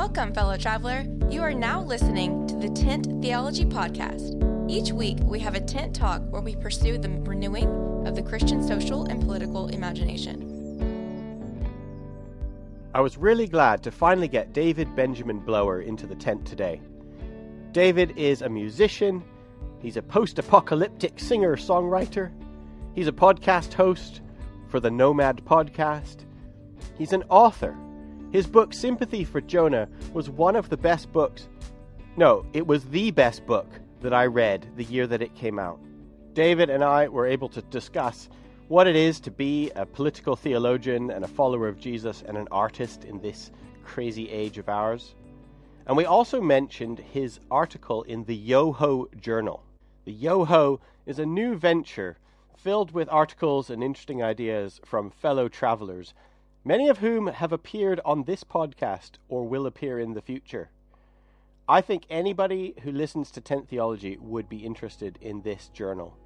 [0.00, 1.04] Welcome, fellow traveler.
[1.28, 4.32] You are now listening to the Tent Theology Podcast.
[4.66, 7.68] Each week, we have a tent talk where we pursue the renewing
[8.06, 10.40] of the Christian social and political imagination.
[12.94, 16.80] I was really glad to finally get David Benjamin Blower into the tent today.
[17.72, 19.22] David is a musician,
[19.82, 22.32] he's a post apocalyptic singer songwriter,
[22.94, 24.22] he's a podcast host
[24.66, 26.24] for the Nomad podcast,
[26.96, 27.76] he's an author
[28.32, 31.48] his book Sympathy for Jonah was one of the best books.
[32.16, 33.66] No, it was the best book
[34.02, 35.80] that I read the year that it came out.
[36.32, 38.28] David and I were able to discuss
[38.68, 42.46] what it is to be a political theologian and a follower of Jesus and an
[42.52, 43.50] artist in this
[43.84, 45.16] crazy age of ours.
[45.86, 49.64] And we also mentioned his article in the Yoho Journal.
[50.04, 52.16] The Yoho is a new venture
[52.56, 56.14] filled with articles and interesting ideas from fellow travelers
[56.64, 60.70] many of whom have appeared on this podcast or will appear in the future.
[61.68, 66.16] I think anybody who listens to Tent Theology would be interested in this journal.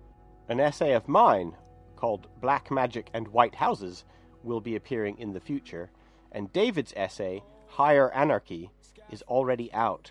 [0.48, 1.54] An essay of mine
[1.96, 4.04] called Black Magic and White Houses
[4.42, 5.90] will be appearing in the future,
[6.32, 8.70] and David's essay, Higher Anarchy,
[9.10, 10.10] is already out.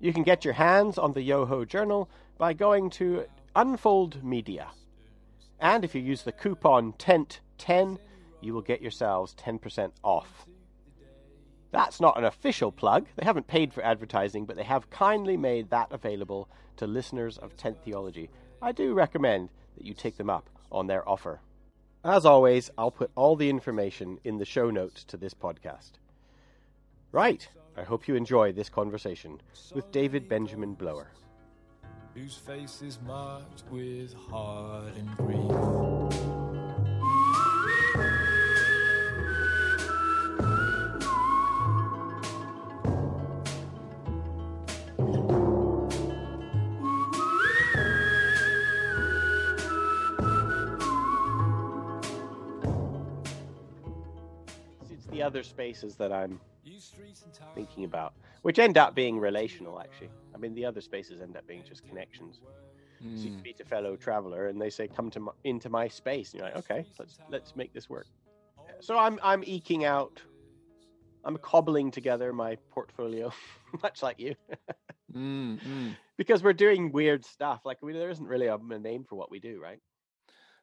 [0.00, 4.68] You can get your hands on the Yoho Journal by going to Unfold Media.
[5.60, 7.98] And if you use the coupon TENT10,
[8.40, 10.46] you will get yourselves 10% off.
[11.72, 13.06] That's not an official plug.
[13.16, 17.56] They haven't paid for advertising, but they have kindly made that available to listeners of
[17.56, 18.30] Tent Theology.
[18.60, 21.40] I do recommend that you take them up on their offer.
[22.04, 25.92] As always, I'll put all the information in the show notes to this podcast.
[27.12, 29.40] Right, I hope you enjoy this conversation
[29.74, 31.10] with David Benjamin Blower.
[32.14, 36.39] Whose face is marked with heart and grief.
[55.30, 56.40] Other spaces that I'm
[57.54, 59.80] thinking about, which end up being relational.
[59.80, 62.40] Actually, I mean, the other spaces end up being just connections.
[63.00, 63.16] Mm.
[63.16, 66.32] So you meet a fellow traveler, and they say, "Come to my, into my space,"
[66.32, 68.08] and you're like, "Okay, let's let's make this work."
[68.80, 70.20] So I'm I'm eking out,
[71.24, 73.32] I'm cobbling together my portfolio,
[73.84, 74.34] much like you,
[75.14, 75.96] mm, mm.
[76.18, 77.60] because we're doing weird stuff.
[77.64, 79.78] Like I mean, there isn't really a name for what we do, right?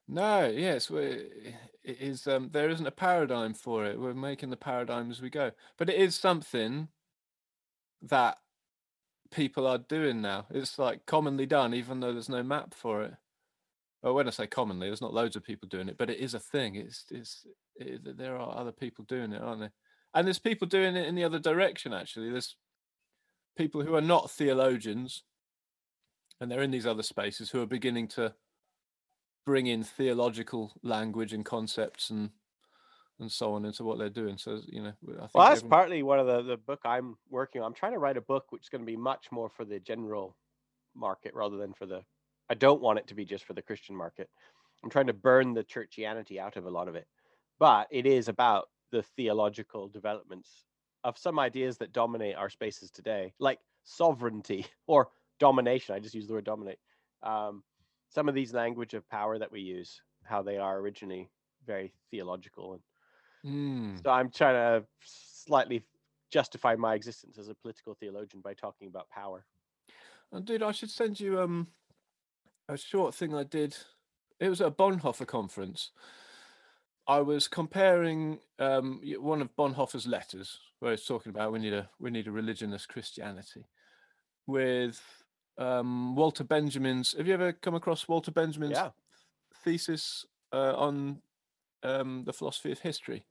[0.07, 2.27] No, yes, we, it is.
[2.27, 3.99] Um, there isn't a paradigm for it.
[3.99, 6.87] We're making the paradigm as we go, but it is something
[8.01, 8.37] that
[9.31, 10.45] people are doing now.
[10.49, 13.13] It's like commonly done, even though there's no map for it.
[14.01, 16.33] Well, when I say commonly, there's not loads of people doing it, but it is
[16.33, 16.75] a thing.
[16.75, 19.73] It's it's it, there are other people doing it, aren't there?
[20.13, 21.93] And there's people doing it in the other direction.
[21.93, 22.55] Actually, there's
[23.57, 25.23] people who are not theologians,
[26.39, 28.33] and they're in these other spaces who are beginning to
[29.47, 32.29] bring in theological language and concepts and
[33.19, 34.37] and so on into what they're doing.
[34.37, 35.69] So you know, I think well, that's everyone...
[35.69, 37.67] partly one of the the book I'm working on.
[37.67, 39.79] I'm trying to write a book which is going to be much more for the
[39.79, 40.35] general
[40.93, 42.03] market rather than for the.
[42.49, 44.29] I don't want it to be just for the Christian market.
[44.83, 47.07] I'm trying to burn the churchianity out of a lot of it,
[47.57, 50.65] but it is about the theological developments
[51.05, 55.07] of some ideas that dominate our spaces today, like sovereignty or
[55.39, 55.95] domination.
[55.95, 56.79] I just use the word dominate.
[57.23, 57.63] Um,
[58.09, 61.29] some of these language of power that we use, how they are originally
[61.65, 62.79] very theological.
[63.43, 64.03] And mm.
[64.03, 65.83] so I'm trying to slightly
[66.31, 69.45] justify my existence as a political theologian by talking about power.
[70.31, 71.67] And dude, I should send you um
[72.69, 73.77] a short thing I did.
[74.39, 75.91] It was at a Bonhoeffer conference.
[77.07, 81.89] I was comparing um, one of Bonhoeffer's letters, where he's talking about we need a
[81.99, 83.65] we need a religionless Christianity,
[84.45, 85.01] with
[85.57, 87.13] um, Walter Benjamin's.
[87.17, 88.89] Have you ever come across Walter Benjamin's yeah.
[89.63, 91.21] thesis uh, on
[91.83, 93.25] um, the philosophy of history?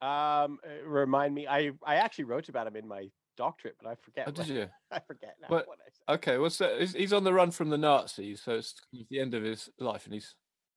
[0.00, 1.46] Um, uh, remind me.
[1.46, 4.26] I I actually wrote about him in my doctorate, but I forget.
[4.28, 4.68] Oh, did you?
[4.90, 5.48] I forget now.
[5.48, 5.78] What, what
[6.08, 6.80] I okay, what's that?
[6.80, 8.74] He's on the run from the Nazis, so it's
[9.10, 10.34] the end of his life, and he's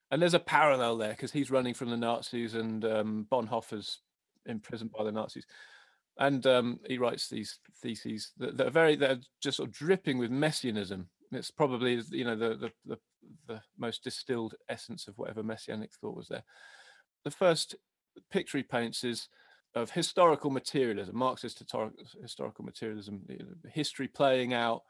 [0.10, 4.00] and there's a parallel there because he's running from the Nazis, and um, Bonhoeffer's
[4.46, 5.46] imprisoned by the Nazis
[6.22, 9.76] and um, he writes these theses that, that, are very that are just sort of
[9.76, 11.10] dripping with messianism.
[11.32, 12.98] It's probably you know the, the the
[13.48, 16.44] the most distilled essence of whatever messianic thought was there.
[17.24, 17.76] The first
[18.30, 19.30] picture he paints is
[19.74, 21.64] of historical materialism, Marxist
[22.22, 23.22] historical materialism,
[23.74, 24.84] history playing out,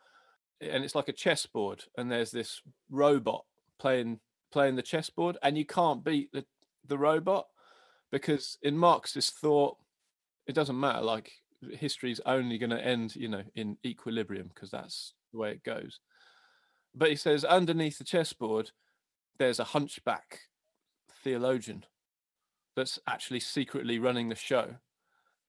[0.60, 3.46] and it's like a chessboard, and there's this robot
[3.80, 4.20] playing
[4.52, 6.44] playing the chessboard, and you can't beat the
[6.88, 7.48] the robot
[8.12, 9.78] because in Marxist thought
[10.48, 11.02] it doesn't matter.
[11.02, 11.32] Like
[11.72, 16.00] history's only going to end, you know, in equilibrium because that's the way it goes.
[16.94, 18.72] But he says underneath the chessboard,
[19.38, 20.40] there's a hunchback
[21.24, 21.86] theologian
[22.76, 24.76] that's actually secretly running the show.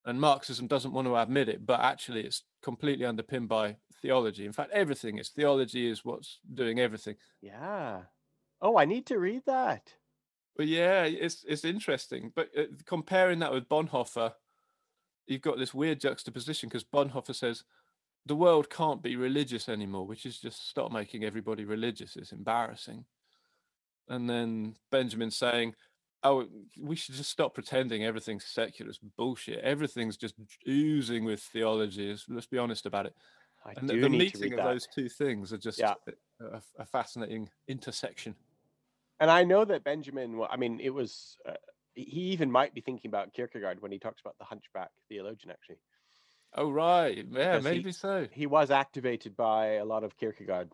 [0.05, 4.45] And Marxism doesn't want to admit it, but actually it's completely underpinned by theology.
[4.45, 7.15] In fact, everything is theology is what's doing everything.
[7.41, 8.01] Yeah.
[8.61, 9.93] Oh, I need to read that.
[10.55, 12.31] But yeah, it's it's interesting.
[12.35, 14.33] But uh, comparing that with Bonhoeffer,
[15.27, 17.63] you've got this weird juxtaposition because Bonhoeffer says
[18.25, 22.15] the world can't be religious anymore, which is just stop making everybody religious.
[22.15, 23.05] It's embarrassing.
[24.09, 25.75] And then Benjamin saying,
[26.23, 26.47] "Oh,
[26.79, 28.89] we should just stop pretending everything's secular.
[28.89, 29.59] It's bullshit.
[29.59, 30.35] Everything's just
[30.67, 32.15] oozing with theology.
[32.27, 33.15] Let's be honest about it."
[33.65, 34.65] I and do the, the meeting of that.
[34.65, 35.93] those two things are just Yeah.
[36.41, 38.35] a, a fascinating intersection.
[39.21, 41.53] And I know that Benjamin, I mean, it was, uh,
[41.95, 45.77] he even might be thinking about Kierkegaard when he talks about the hunchback theologian, actually.
[46.55, 47.23] Oh right, yeah,
[47.57, 48.27] Because he- maybe so.
[48.31, 50.71] He was activated by a lot of Kierkegaard,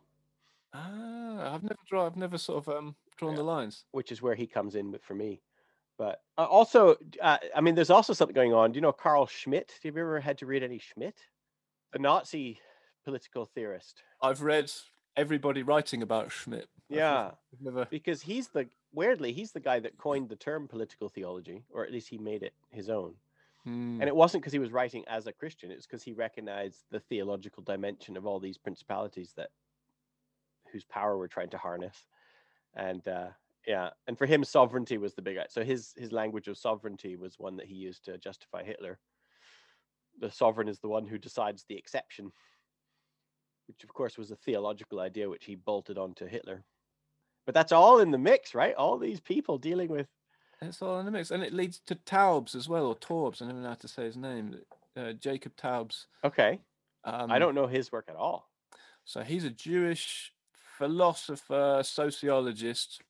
[0.74, 2.06] Ah, I've never drawn.
[2.06, 3.38] I've never sort of um drawn Yeah.
[3.38, 3.86] the lines.
[3.92, 5.42] which is where he comes in with for me.
[5.98, 8.72] But uh, also, uh, I mean, there's also something going on.
[8.72, 9.74] Do you know Carl Schmitt?
[9.84, 11.18] Have you ever had to read any Schmitt,
[11.92, 12.60] The Nazi
[13.04, 14.02] political theorist.
[14.22, 14.72] I've read
[15.18, 16.70] everybody writing about Schmitt.
[16.88, 17.32] Yeah.
[17.52, 17.86] I've never.
[17.86, 21.92] because he's the weirdly he's the guy that coined the term political theology or at
[21.92, 23.14] least he made it his own.
[23.64, 26.86] Hmm, and it wasn't because he was writing as a christian it's because he recognized
[26.92, 29.50] the theological dimension of all these principalities that
[30.72, 32.06] whose power we're trying to harness.
[32.76, 33.30] And uh
[33.68, 35.50] yeah and for him sovereignty was the big idea.
[35.50, 39.00] so his his language of sovereignty was one that he used to justify hitler.
[40.20, 42.32] The sovereign is the one who decides the exception
[43.68, 46.64] which of course was a theological idea which he bolted onto hitler
[47.46, 48.76] but that's all in the mix, right?
[48.76, 50.08] All these people dealing with.
[50.62, 53.42] it's all in the mix, and it leads to Taubes as well, or Taubes.
[53.42, 54.56] I never know how to say his name.
[54.98, 56.06] Uh, Jacob Taubes.
[56.24, 56.60] Okay,
[57.04, 58.50] Um, I don't know his work at all.
[59.06, 60.34] So he's a Jewish
[60.78, 63.02] philosopher, sociologist,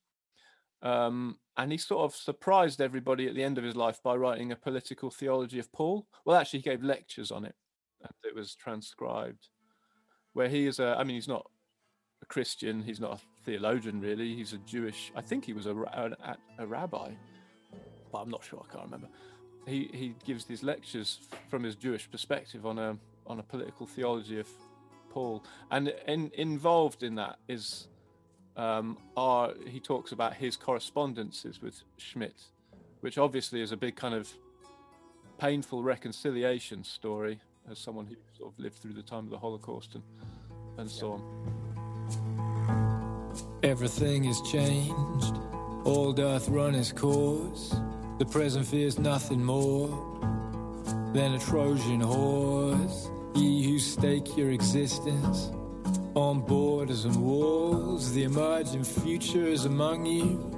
[0.82, 4.52] um, and he sort of surprised everybody at the end of his life by writing
[4.52, 6.06] a political theology of Paul.
[6.24, 7.54] Well, actually, he gave lectures on it,
[8.02, 9.48] and it was transcribed.
[10.32, 11.50] Where he is a, I mean, he's not
[12.22, 14.34] a Christian, he's not a theologian really.
[14.34, 15.12] He's a Jewish.
[15.16, 17.10] I think he was a a, a rabbi,
[18.12, 18.64] but I'm not sure.
[18.68, 19.08] I can't remember.
[19.66, 22.96] He he gives these lectures from his Jewish perspective on a
[23.26, 24.48] on a political theology of
[25.10, 27.88] Paul, and in, involved in that is
[28.56, 32.42] um, are he talks about his correspondences with Schmitt,
[33.00, 34.32] which obviously is a big kind of
[35.38, 37.40] painful reconciliation story
[37.70, 40.04] as someone who sort of lived through the time of the Holocaust and
[40.78, 41.69] and so on.
[43.62, 45.38] Everything is changed,
[45.84, 47.74] all doth run its course.
[48.18, 49.88] The present fears nothing more
[51.12, 53.10] than a Trojan horse.
[53.34, 55.50] Ye who stake your existence
[56.14, 60.50] on borders and walls, the emerging future is among you,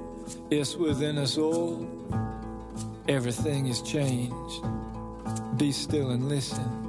[0.49, 1.85] yes, within us all.
[3.09, 4.65] Everything is changed.
[5.57, 6.82] Be still and listen.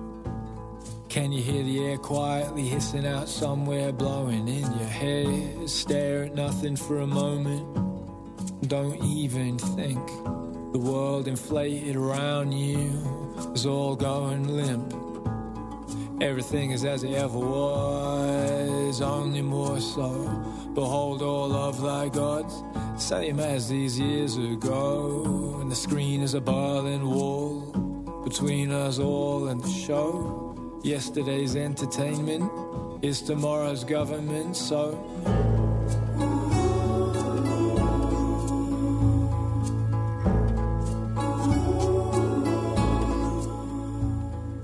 [1.13, 5.69] Can you hear the air quietly hissing out somewhere, blowing in your head?
[5.69, 7.67] Stare at nothing for a moment.
[8.67, 10.03] Don't even think.
[10.71, 12.89] The world inflated around you
[13.53, 14.91] is all going limp.
[16.19, 20.09] Everything is as it ever was, only more so.
[20.73, 22.63] Behold all of thy gods,
[22.97, 25.59] same as these years ago.
[25.61, 27.59] And the screen is a Berlin wall
[28.23, 30.42] between us all and the show.
[30.83, 32.51] Yesterday's entertainment
[33.01, 34.99] is tomorrow's government, so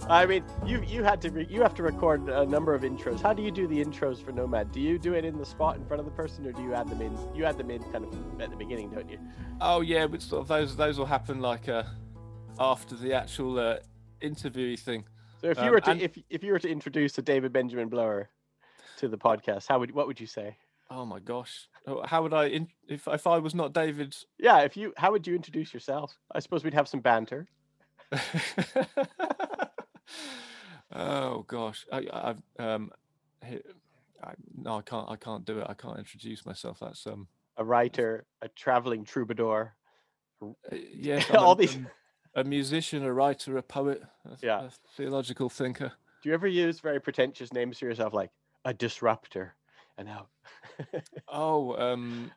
[0.10, 3.22] I mean, you you had to re- you have to record a number of intros.
[3.22, 4.74] How do you do the intros for Nomad?
[4.74, 6.74] Do you do it in the spot in front of the person, or do you
[6.74, 7.18] add them in?
[7.34, 9.20] You add them in kind of at the beginning, don't you?
[9.62, 11.84] Oh yeah, but sort of those those will happen like uh,
[12.60, 13.78] after the actual uh,
[14.20, 15.06] interview thing.
[15.42, 17.54] So if you Um, were to and- if if you were to introduce a David
[17.54, 18.30] Benjamin Blower
[18.98, 20.58] to the podcast, how would what would you say?
[20.92, 24.16] Oh my gosh, Oh, how would I in, if if I was not David?
[24.38, 26.18] Yeah, if you how would you introduce yourself?
[26.34, 27.48] I suppose we'd have some banter.
[30.94, 32.92] oh gosh, I, I've um,
[33.44, 35.10] I, no, I can't.
[35.10, 35.68] I can't do it.
[35.70, 36.80] I can't introduce myself.
[36.82, 37.28] That's um,
[37.58, 39.76] A writer, a traveling troubadour.
[40.42, 40.48] uh,
[40.94, 41.78] yeah, All these-
[42.40, 44.64] a musician, a writer, a poet, a, Yeah.
[44.66, 45.92] a theological thinker.
[46.22, 48.32] Do you ever use very pretentious names for yourself, like
[48.66, 49.56] a disruptor?
[49.98, 50.28] And how?
[51.28, 52.32] Oh, um,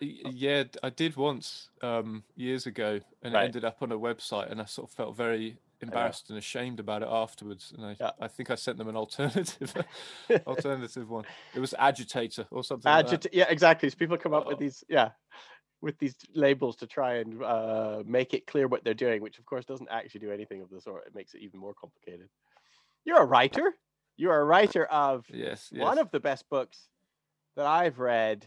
[0.00, 3.42] yeah, I did once um, years ago, and Right.
[3.42, 6.78] it ended up on a website, and I sort of felt very embarrassed and ashamed
[6.80, 7.72] about it afterwards.
[7.76, 8.10] And I, Yeah.
[8.20, 9.74] I think I sent them an alternative
[10.46, 11.24] alternative one.
[11.54, 12.90] It was agitator or something.
[12.90, 13.34] like that.
[13.34, 13.88] Yeah, exactly.
[13.90, 14.60] So people come up with Oh.
[14.60, 15.10] these, yeah,
[15.80, 19.46] with these labels to try and uh, make it clear what they're doing, which of
[19.46, 21.06] course doesn't actually do anything of the sort.
[21.06, 22.28] It makes it even more complicated.
[23.04, 23.74] You're a writer.
[24.16, 25.80] You are a writer of Yes, yes.
[25.80, 26.88] one of the best books
[27.56, 28.46] that I've read,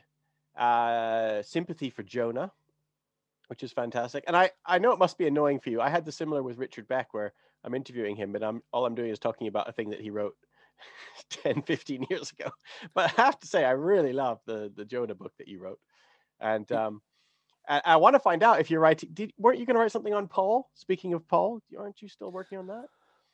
[0.58, 2.52] uh, Sympathy for Jonah,
[3.48, 4.26] which is fantastic.
[4.28, 5.80] And I, I know it must be annoying for you.
[5.82, 7.34] I had the similar with Richard Beck, where
[7.64, 10.10] I'm interviewing him, but I'm all I'm doing is talking about a thing that he
[10.10, 10.36] wrote
[11.30, 12.52] 10, 15 years ago.
[12.94, 15.80] But I have to say, I really love the the Jonah book that you wrote,
[16.40, 17.02] and um,
[17.68, 19.10] I, I want to find out if you're writing.
[19.13, 20.70] Did weren't you going to write something on Paul?
[20.74, 22.86] Speaking of Paul, aren't you still working on that?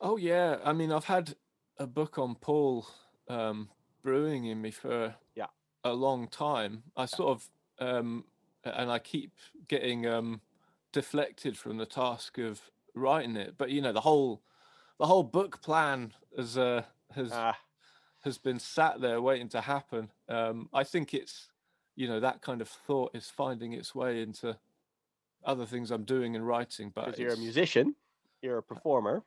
[0.02, 1.36] Oh yeah, I mean, I've had
[1.78, 2.88] a book on Paul
[3.28, 3.70] um,
[4.04, 5.48] brewing in me for Yeah.
[5.84, 6.84] a long time.
[6.96, 8.26] I sort of um,
[8.64, 9.32] and I keep
[9.68, 10.42] getting um,
[10.92, 12.62] deflected from the task of
[12.96, 13.56] writing it.
[13.58, 14.42] But you know, the whole
[15.00, 17.58] the whole book plan has uh, has Ah,
[18.24, 20.10] has been sat there waiting to happen.
[20.28, 21.50] Um, I think it's
[21.98, 24.58] you know that kind of thought is finding its way into
[25.44, 26.92] other things I'm doing and writing.
[26.96, 27.96] But because you're a musician,
[28.42, 29.24] you're a performer.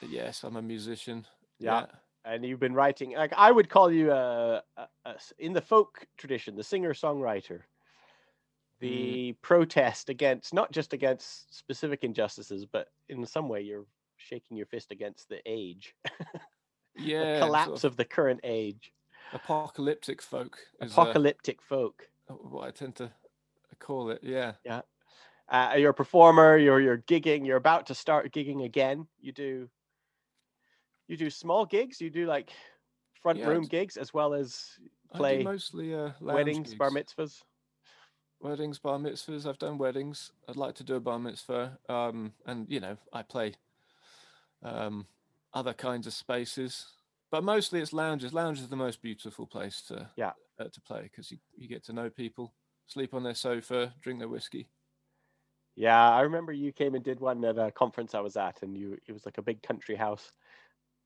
[0.00, 1.26] Yes, I'm a musician.
[1.58, 1.86] Yeah.
[2.24, 6.06] and you've been writing like i would call you a, a- a in the folk
[6.16, 7.60] tradition the singer songwriter
[8.80, 13.86] the protest against not just against specific injustices but in some way you're
[14.16, 15.94] shaking your fist against the age
[16.96, 18.92] yeah the sort collapse of of the current age
[19.32, 23.10] apocalyptic folk uh, apocalyptic folk what I tend to
[23.78, 24.20] call it.
[24.22, 24.82] Yeah, Yeah.
[25.48, 29.68] uh, you're a performer you're you're gigging you're about to start gigging again you do
[31.08, 32.50] you do small gigs you do like
[33.22, 34.78] front Yeah, room gigs as well as
[35.12, 37.42] I play do mostly uh, weddings bar mitzvahs
[38.40, 39.46] weddings, bar mitzvahs.
[39.48, 40.32] I've done weddings.
[40.48, 41.78] I'd like to do a bar mitzvah.
[41.88, 43.54] Um, and you know, I play
[44.62, 45.06] um,
[45.54, 46.86] other kinds of spaces,
[47.30, 48.32] but mostly it's lounges.
[48.32, 50.32] Lounge is the most beautiful place to Yeah.
[50.58, 52.54] Uh, to play because you you get to know people,
[52.86, 54.68] sleep on their sofa, drink their whiskey.
[55.74, 58.76] Yeah, I remember you came and did one at a conference I was at, and
[58.76, 60.32] you it was like a big country house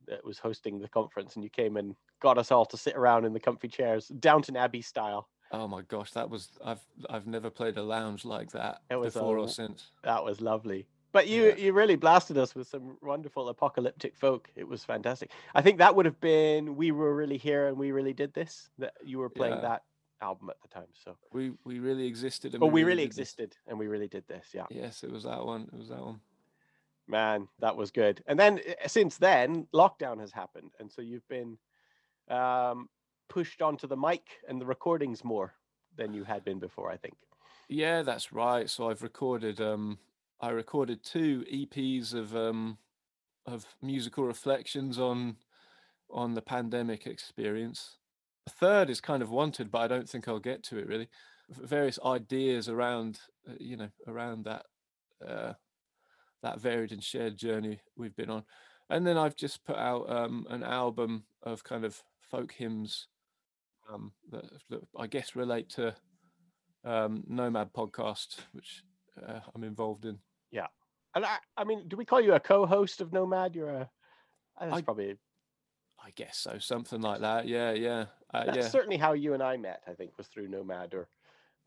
[0.08, 3.24] that was hosting the conference, and you came and got us all to sit around
[3.24, 5.28] in the comfy chairs, Downton Abbey style.
[5.52, 9.20] Oh my gosh, that was I've I've never played a lounge like that was a
[9.20, 9.90] before or since.
[10.02, 10.88] That was lovely.
[11.12, 11.56] But you Yeah.
[11.56, 14.50] you really blasted us with some wonderful apocalyptic folk.
[14.54, 15.30] It was fantastic.
[15.54, 18.70] I think that would have been we were really here and we really did this.
[18.78, 19.60] That you were playing Yeah.
[19.62, 19.84] that
[20.20, 20.88] album at the time.
[20.94, 22.54] So, We we really existed.
[22.54, 23.18] And but we really did this.
[23.32, 24.48] existed and we really did this.
[24.54, 24.66] Yeah.
[24.70, 25.68] Yes, it was that one.
[25.72, 26.20] It was that one.
[27.08, 28.22] Man, that was good.
[28.26, 31.56] And then uh, since then, lockdown has happened, and so you've been
[32.28, 32.88] um,
[33.28, 35.54] pushed onto the mic and the recordings more
[35.96, 36.90] than you had been before.
[36.90, 37.14] I think.
[37.68, 38.68] Yeah, that's right.
[38.68, 39.98] So I've recorded um
[40.40, 42.78] I recorded two EPs of um
[43.46, 45.36] of musical reflections on
[46.10, 47.96] on the pandemic experience.
[48.46, 51.08] A third is kind of wanted, but I don't think I'll get to it really.
[51.48, 54.66] Various ideas around uh, you know around that
[55.26, 55.54] uh
[56.42, 58.44] that varied and shared journey we've been on.
[58.88, 63.08] And then I've just put out um an album of kind of folk hymns
[63.90, 65.94] um that, that I guess relate to
[66.86, 68.84] um, Nomad podcast, which
[69.26, 70.18] uh, I'm involved in.
[70.50, 70.66] Yeah,
[71.14, 73.54] and I, I mean, do we call you a co-host of Nomad?
[73.54, 73.90] You're a.
[74.60, 75.16] That's I- probably
[76.04, 77.48] I guess so, something like that.
[77.48, 78.68] Yeah, yeah, uh, that's yeah.
[78.68, 79.82] certainly how you and I met.
[79.88, 81.08] I think was through Nomad or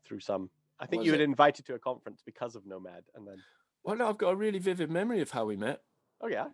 [0.06, 0.48] through some.
[0.78, 1.24] I think Was you had it?
[1.24, 3.36] invited to a conference because of Nomad, and then
[3.84, 5.82] Well, no, I've got a really vivid memory of how we met.
[6.22, 6.46] oh yeah,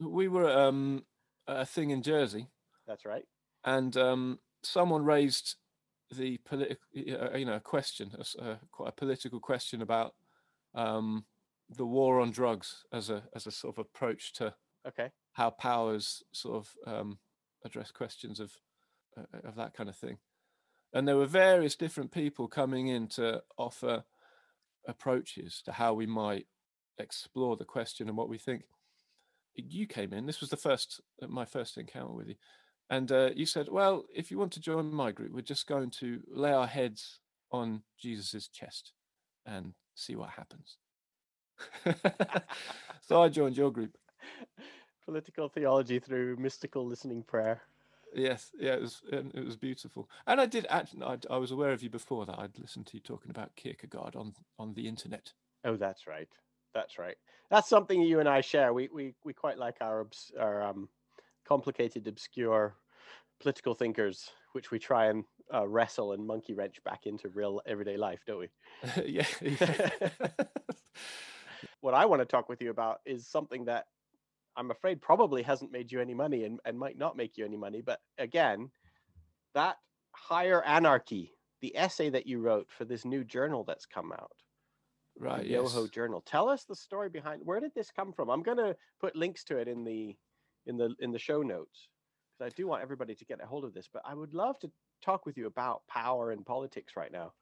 [0.00, 1.04] We were um,
[1.46, 2.48] a thing in Jersey,
[2.88, 3.24] that's right.
[3.64, 5.54] and um, someone raised
[6.10, 10.14] the political, you know, a question, a uh, quite a political question about
[10.74, 11.24] um,
[11.68, 14.54] the war on drugs as a as a sort of approach to
[14.86, 15.12] Okay.
[15.32, 17.18] how powers sort of um,
[17.64, 18.52] address questions of
[19.16, 20.18] uh, of that kind of thing.
[20.92, 24.04] And there were various different people coming in to offer
[24.86, 26.46] approaches to how we might
[26.98, 28.64] explore the question and what we think.
[29.54, 30.26] You came in.
[30.26, 32.36] This was the first uh, my first encounter with you,
[32.90, 35.90] and uh, you said, "Well, if you want to join my group, we're just going
[35.92, 37.20] to lay our heads
[37.50, 38.92] on Jesus's chest
[39.44, 40.78] and see what happens."
[43.06, 43.96] so I joined your group.
[45.04, 47.62] Political theology through mystical listening prayer.
[48.14, 51.02] Yes, yeah, it was it was beautiful, and I did actually.
[51.02, 52.38] I, I was aware of you before that.
[52.38, 55.32] I'd listened to you talking about Kierkegaard on on the internet.
[55.64, 56.28] Oh, that's right.
[56.74, 57.16] That's right.
[57.50, 58.72] That's something you and I share.
[58.72, 60.88] We we we quite like our obs- our um,
[61.44, 62.76] complicated, obscure
[63.40, 67.96] political thinkers, which we try and uh, wrestle and monkey wrench back into real everyday
[67.96, 68.48] life, don't we?
[69.06, 69.90] yeah, yeah.
[71.80, 73.86] What I want to talk with you about is something that
[74.56, 77.56] I'm afraid probably hasn't made you any money and, and might not make you any
[77.56, 77.80] money.
[77.82, 78.70] But again,
[79.54, 79.76] that
[80.14, 84.32] higher anarchy, the essay that you wrote for this new journal that's come out,
[85.18, 85.42] Right.
[85.42, 85.60] the Yes.
[85.74, 86.20] Yoho Journal.
[86.22, 87.42] Tell us the story behind.
[87.44, 88.30] Where did this come from?
[88.30, 90.16] I'm going to put links to it in the
[90.66, 91.88] in the in the show notes
[92.38, 93.88] because I do want everybody to get a hold of this.
[93.92, 94.70] But I would love to
[95.02, 97.32] talk with you about power and politics right now,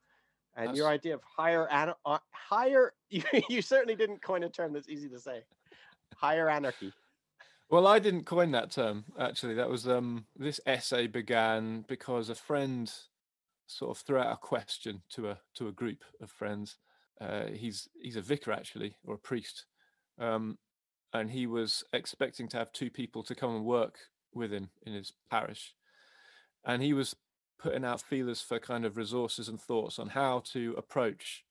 [0.57, 2.93] and your idea of higher an, uh, higher.
[3.09, 5.45] You, you certainly didn't coin a term that's easy to say.
[6.17, 6.93] Higher anarchy.
[7.71, 9.55] Well, I didn't coin that term actually.
[9.55, 12.93] That was um this essay began because a friend
[13.67, 16.79] sort of threw out a question to a to a group of friends.
[17.21, 19.67] Uh, he's he's a vicar actually or a priest,
[20.19, 20.59] um,
[21.13, 23.99] and he was expecting to have two people to come and work
[24.35, 25.75] with him in his parish,
[26.65, 27.17] and he was
[27.59, 31.45] putting out feelers for kind of resources and thoughts on how to approach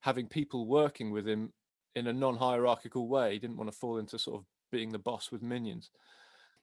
[0.00, 1.52] having people working with him
[1.94, 3.32] in a non-hierarchical way.
[3.32, 5.90] He didn't want to fall into sort of being the boss with minions.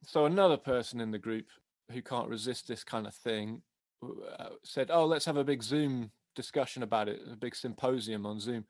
[0.03, 1.45] So another person in the group
[1.91, 3.61] who can't resist this kind of thing
[4.03, 8.39] uh, said, "Oh, let's have a big Zoom discussion about it, a big symposium on
[8.39, 8.65] Zoom."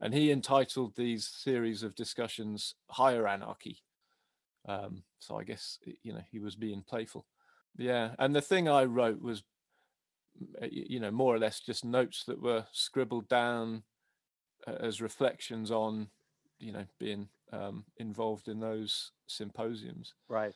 [0.00, 3.82] And he entitled these series of discussions "Higher Anarchy."
[4.66, 7.26] Um, so I guess you know he was being playful.
[7.76, 9.42] Yeah, and the thing I wrote was,
[10.70, 13.82] you know, more or less just notes that were scribbled down
[14.66, 16.08] as reflections on,
[16.58, 20.14] you know, being um, involved in those symposiums.
[20.28, 20.54] Right.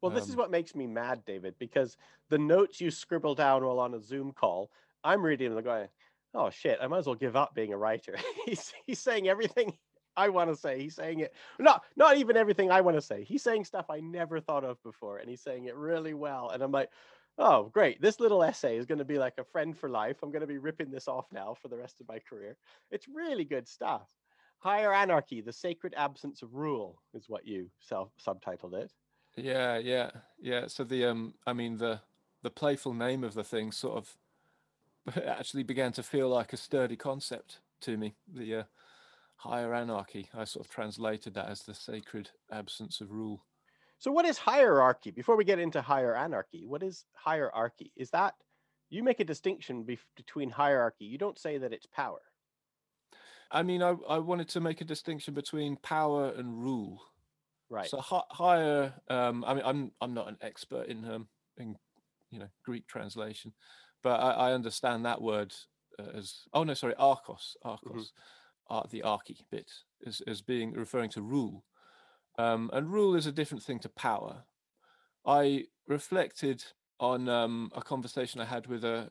[0.00, 1.96] Well, this is Um, what makes me mad, David, because
[2.28, 4.70] the notes you scribble down while on a Zoom call,
[5.04, 5.88] I'm reading them going,
[6.34, 8.16] "Oh shit, I might as well give up being a writer."
[8.46, 9.76] he's he's saying everything
[10.16, 10.80] I want to say.
[10.80, 13.22] He's saying it not not even everything I want to say.
[13.24, 16.50] He's saying stuff I never thought of before, and he's saying it really well.
[16.50, 16.90] And I'm like,
[17.38, 18.00] "Oh, great!
[18.00, 20.18] This little essay is going to be like a friend for life.
[20.22, 22.56] I'm going to be ripping this off now for the rest of my career.
[22.90, 24.08] It's really good stuff."
[24.58, 28.92] Higher anarchy, the sacred absence of rule, is what you self subtitled it.
[29.36, 30.66] Yeah, yeah, yeah.
[30.68, 32.00] So the um, I mean the
[32.42, 34.16] the playful name of the thing sort of
[35.26, 38.14] actually began to feel like a sturdy concept to me.
[38.32, 38.62] The uh,
[39.36, 40.28] higher anarchy.
[40.34, 43.44] I sort of translated that as the sacred absence of rule.
[44.02, 45.12] So, what is hierarchy?
[45.12, 47.92] Before we get into higher anarchy, what is hierarchy?
[47.94, 48.34] Is that
[48.90, 51.04] you make a distinction bef- between hierarchy?
[51.04, 52.18] You don't say that it's power.
[53.52, 57.00] I mean, I I wanted to make a distinction between power and rule.
[57.70, 57.88] Right.
[57.88, 58.92] So hi- higher.
[59.08, 61.76] Um, I mean, I'm I'm not an expert in um in
[62.32, 63.52] you know Greek translation,
[64.02, 65.54] but I, I understand that word
[66.00, 68.12] uh, as oh no sorry archos archos,
[68.66, 69.70] ar- the archy bit
[70.04, 71.64] as as being referring to rule,
[72.38, 74.44] um, and rule is a different thing to power.
[75.26, 76.64] I reflected
[76.98, 79.10] on um, a conversation I had with a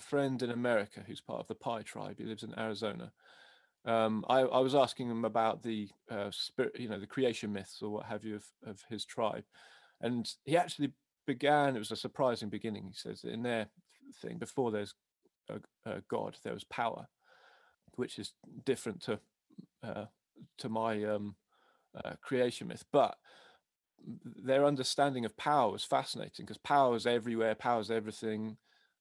[0.00, 2.16] friend in America who's part of the Pi tribe.
[2.18, 3.12] He lives in Arizona.
[3.84, 7.82] Um, I, I was asking him about the uh, spirit, you know, the creation myths
[7.82, 9.44] or what have you of, of his tribe,
[10.00, 10.92] and he actually
[11.26, 11.76] began.
[11.76, 12.84] It was a surprising beginning.
[12.86, 13.68] He says in their
[14.22, 14.94] thing before there's
[15.50, 17.08] a, a god, there was power,
[17.96, 18.32] which is
[18.64, 19.20] different to
[19.82, 20.06] uh,
[20.58, 21.34] to my um,
[22.02, 23.16] uh, creation myth, but
[24.24, 28.56] their understanding of power was fascinating because power is everywhere, power is everything.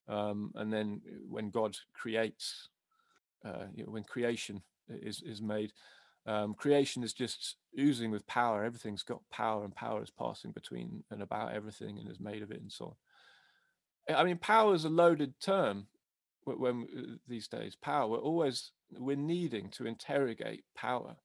[0.07, 2.69] Um, and then when God creates,
[3.45, 5.71] uh, you know, when creation is is made,
[6.25, 8.63] um, creation is just oozing with power.
[8.63, 12.51] Everything's got power, and power is passing between and about everything, and is made of
[12.51, 12.95] it, and so
[14.09, 14.15] on.
[14.15, 15.87] I- mean, power is a loaded term
[16.45, 17.75] wh- when uh, these days.
[17.75, 21.15] Power, we're always we're needing to interrogate power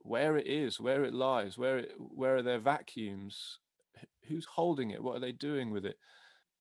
[0.00, 3.58] where it is, where it lies, where it, where are their vacuums,
[4.28, 5.96] who's holding it, what are they doing with it.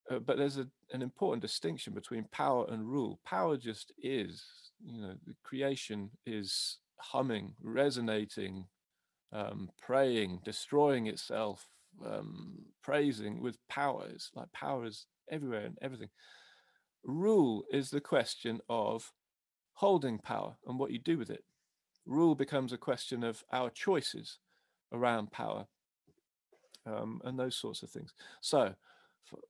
[0.09, 3.19] Uh, but there's a, an important distinction between power and rule.
[3.25, 4.43] Power just is,
[4.83, 8.65] you know, the creation is humming, resonating,
[9.33, 11.67] um, praying, destroying itself,
[12.05, 14.07] um, praising with power.
[14.09, 16.09] It's like power is everywhere and everything.
[17.03, 19.11] Rule is the question of
[19.73, 21.43] holding power and what you do with it
[22.07, 24.39] rule becomes a question of our choices
[24.91, 25.67] around power
[26.85, 28.13] um, and those sorts of things.
[28.41, 28.73] So,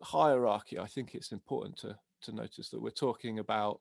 [0.02, 3.80] hierarchy, I think it's important to to notice that we're talking about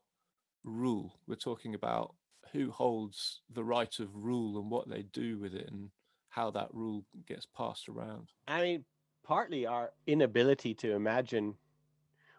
[0.63, 1.19] rule.
[1.27, 2.13] We're talking about
[2.53, 5.89] who holds the right of rule and what they do with it and
[6.29, 8.29] how that rule gets passed around.
[8.47, 8.85] I mean,
[9.23, 11.55] partly our inability to imagine.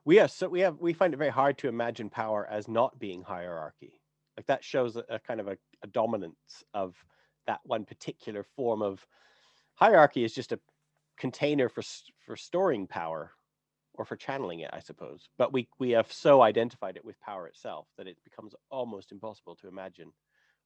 [0.05, 2.99] We have so we have we find it very hard to imagine power as not
[2.99, 4.01] being hierarchy.
[4.39, 7.05] Like that shows a, a kind of a, a dominance of
[7.49, 9.07] that one particular form of
[9.75, 10.61] hierarchy is just a
[11.19, 11.83] container for
[12.25, 13.33] for storing power
[13.95, 15.29] or for channeling it, I suppose.
[15.39, 19.57] But we we have so identified it with power itself that it becomes almost impossible
[19.59, 20.13] to imagine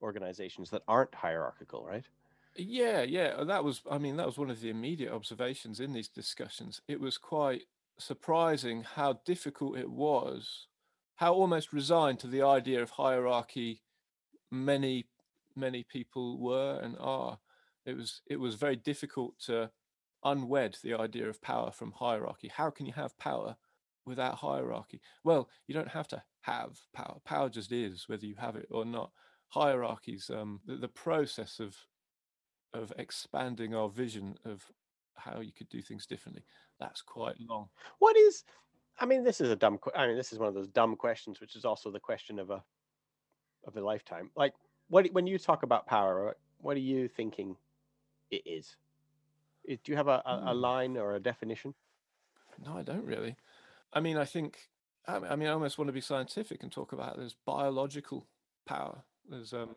[0.02, 2.08] organizations that aren't hierarchical, right?
[2.56, 3.44] Yeah, yeah.
[3.44, 6.82] That was, I mean, that was one of the immediate observations in these discussions.
[6.86, 7.62] It was quite
[7.98, 10.68] surprising how difficult it was,
[11.22, 13.80] how almost resigned to the idea of hierarchy
[14.50, 15.06] many,
[15.54, 17.38] many people were and are.
[17.86, 19.70] It was, it was very difficult to
[20.24, 22.50] unwed the idea of power from hierarchy.
[22.52, 23.54] How can you have power
[24.04, 25.00] without hierarchy?
[25.22, 27.18] Well, you don't have to have power.
[27.24, 29.12] Power just is, whether you have it or not.
[29.50, 31.76] Hierarchies, um, the, the process of
[32.74, 34.64] of expanding our vision of
[35.14, 36.42] how you could do things differently.
[36.80, 37.68] That's quite long.
[38.00, 38.42] What is?
[38.98, 39.78] I mean, this is a dumb.
[39.96, 42.50] I mean, this is one of those dumb questions, which is also the question of
[42.50, 42.62] a
[43.66, 44.30] of a lifetime.
[44.36, 44.54] Like,
[44.88, 47.56] what when you talk about power, what- are you thinking
[48.30, 48.76] it is?
[49.66, 50.60] Do you have a, a, a Hmm.
[50.60, 51.74] line or a definition?
[52.64, 53.36] No, I don't really.
[53.92, 54.70] I mean, I think.
[55.08, 58.28] I mean, I almost want to be scientific and talk about there's biological
[58.66, 59.02] power.
[59.28, 59.74] There's um,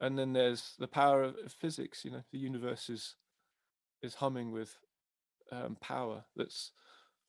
[0.00, 2.04] and then there's the power of of physics.
[2.04, 3.14] You know, the universe is
[4.02, 4.76] is humming with
[5.52, 6.72] um, power that's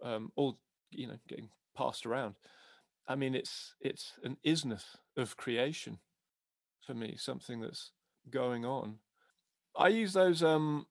[0.01, 0.57] um, all
[0.91, 2.35] you know getting passed around.
[3.07, 4.83] I mean, it's it's an isness
[5.17, 5.99] of creation
[6.85, 7.91] for me, something that's
[8.29, 8.97] going on.
[9.77, 10.87] I use those um,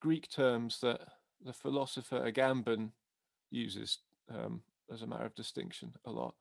[0.00, 1.00] Greek terms that
[1.44, 2.90] the philosopher Agamben
[3.50, 4.62] uses um,
[4.92, 6.34] as a matter of distinction a lot.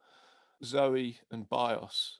[0.63, 2.19] Zoe and bios.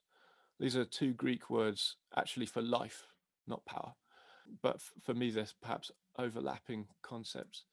[0.60, 3.06] These are two Greek words actually for life,
[3.48, 3.94] not power.
[4.62, 7.64] But f- for me, there's perhaps overlapping concepts.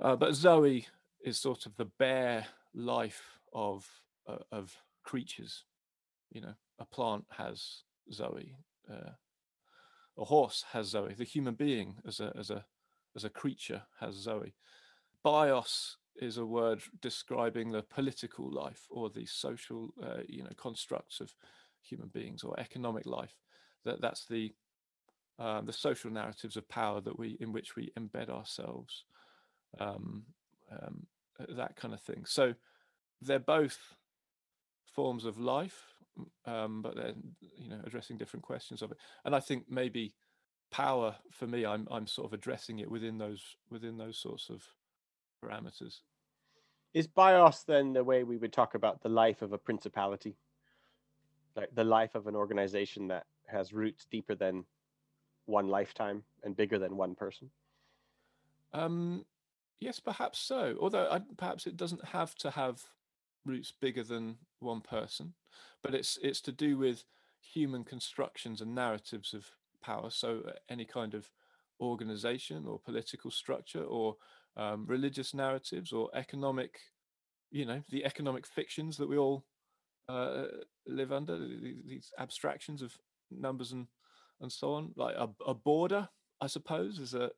[0.00, 0.86] Uh, but Zoe
[1.24, 3.88] is sort of the bare life of
[4.28, 5.64] uh, of creatures.
[6.30, 7.82] You know, a plant has
[8.12, 8.54] Zoe.
[8.90, 9.10] Uh,
[10.18, 11.14] a horse has Zoe.
[11.14, 12.64] The human being as a as a
[13.16, 14.54] as a creature has Zoe.
[15.22, 21.20] Bios is a word describing the political life or the social, uh, you know, constructs
[21.20, 21.34] of
[21.80, 23.34] human beings or economic life.
[23.84, 24.52] That that's the
[25.38, 29.04] um, the social narratives of power that we in which we embed ourselves,
[29.80, 30.24] um,
[30.80, 31.06] um,
[31.40, 32.24] uh, that kind of thing.
[32.26, 32.54] So
[33.20, 33.78] they're both
[34.94, 35.94] forms of life,
[36.46, 37.14] um, but they're
[37.56, 38.98] you know addressing different questions of it.
[39.24, 40.14] And I think maybe
[40.70, 44.62] power for me, I'm I'm sort of addressing it within those within those sorts of
[45.42, 46.00] parameters.
[46.94, 50.36] Is bios then the way we would talk about the life of a principality,
[51.56, 54.64] like the life of an organization that has roots deeper than
[55.46, 57.50] one lifetime and bigger than one person?
[58.74, 59.24] Um,
[59.82, 60.76] yes, perhaps so.
[60.80, 62.82] Although I, perhaps it doesn't have to have
[63.44, 65.34] roots bigger than one person,
[65.82, 67.04] but it's it's to do with
[67.40, 69.50] human constructions and narratives of
[69.82, 70.10] power.
[70.10, 71.30] So uh, any kind of
[71.80, 74.16] organization or political structure or
[74.56, 76.78] um, religious narratives or economic,
[77.50, 79.44] you know, the economic fictions that we all
[80.08, 80.44] uh,
[80.86, 82.96] live under, th- th- these abstractions of
[83.30, 83.86] numbers and
[84.40, 84.92] and so on.
[84.96, 86.08] Like a, a border,
[86.40, 87.30] I suppose, is a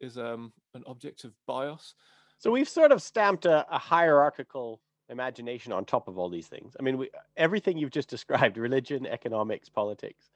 [0.00, 1.94] is um, an object of bios.
[2.38, 6.76] So we've sort of stamped a, a hierarchical imagination on top of all these things.
[6.78, 10.30] I mean, we, everything you've just described religion, economics, politics,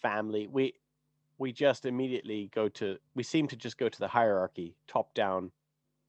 [0.00, 0.74] family we
[1.38, 5.50] we just immediately go to we seem to just go to the hierarchy top down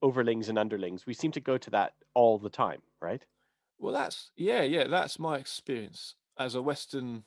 [0.03, 3.25] overlings and underlings we seem to go to that all the time right
[3.79, 4.87] Well, that's yeah, yeah.
[4.87, 7.23] That's my experience as a Western,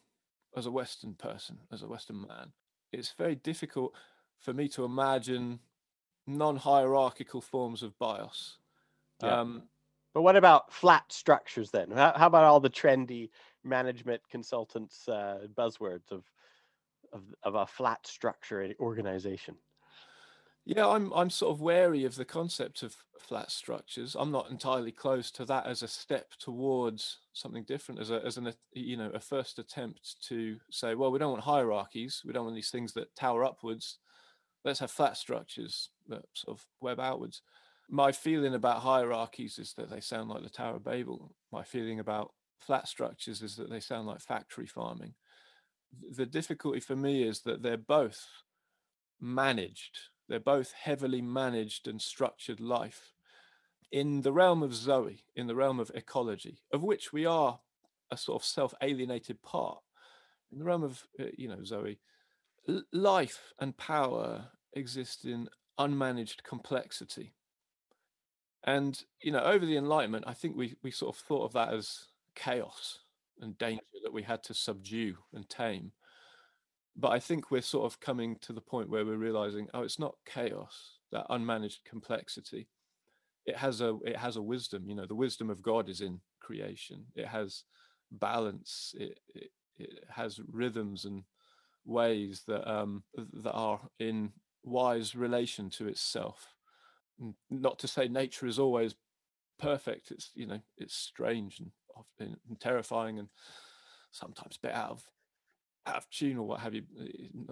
[0.57, 2.53] as a Western person, as a Western man.
[2.93, 3.95] It's very difficult
[4.39, 5.61] for me to imagine
[6.27, 8.59] non-hierarchical forms of bios.
[9.23, 9.41] Yeah.
[9.41, 9.65] Um,
[10.15, 13.31] but what about flat structures then how, how about all the trendy
[13.65, 16.25] management consultants uh, buzzwords of,
[17.13, 19.57] of of a flat structure organization
[20.65, 24.15] Yeah, I'm I'm sort of wary of the concept of flat structures.
[24.19, 28.37] I'm not entirely close to that as a step towards something different, as a as
[28.37, 32.45] an you know a first attempt to say, well, we don't want hierarchies, we don't
[32.45, 33.99] want these things that tower upwards.
[34.65, 37.43] Let's have flat structures that sort of web outwards.
[37.89, 41.35] My feeling about hierarchies is that they sound like the Tower of Babel.
[41.51, 45.15] My feeling about flat structures is that they sound like factory farming.
[46.17, 48.25] The difficulty for me is that they're both
[49.21, 49.99] managed.
[50.29, 53.13] They're both heavily managed and structured life.
[53.91, 57.61] In the realm of Zoe, in the realm of ecology, of which we are
[58.11, 59.81] a sort of self alienated part,
[60.51, 61.99] in the realm of, uh, you know, Zoe,
[62.93, 65.49] life and power exist in
[65.79, 67.35] unmanaged complexity.
[68.65, 71.75] And, you know, over the Enlightenment, I think we, we sort of thought of that
[71.75, 73.01] as chaos
[73.41, 75.93] and danger that we had to subdue and tame
[76.97, 79.99] but I think we're sort of coming to the point where we're realizing, oh, it's
[79.99, 82.69] not chaos, that unmanaged complexity.
[83.47, 84.87] It has a it has a wisdom.
[84.87, 87.07] You know, the wisdom of God is in creation.
[87.17, 87.65] It has
[88.11, 88.95] balance.
[88.99, 91.25] It it, it has rhythms and
[91.85, 94.33] ways that um, that are in
[94.65, 96.55] wise relation to itself.
[97.51, 98.95] Not to say nature is always
[99.59, 100.11] perfect.
[100.11, 103.29] It's you know it's strange and, often, and terrifying and
[104.11, 105.05] sometimes a bit out of
[105.87, 106.83] out of tune or what have you.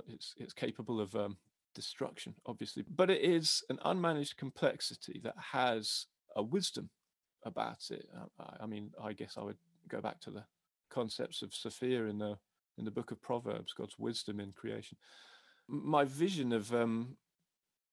[0.08, 1.36] It's it's capable of um,
[1.74, 6.90] destruction, obviously, but it is an unmanaged complexity that has a wisdom
[7.44, 8.06] about it.
[8.16, 10.44] Uh, I mean, I guess I would go back to the
[10.90, 12.38] concepts of Sophia in the
[12.80, 14.96] in the book of Proverbs, God's wisdom in creation.
[15.68, 17.16] My vision of um,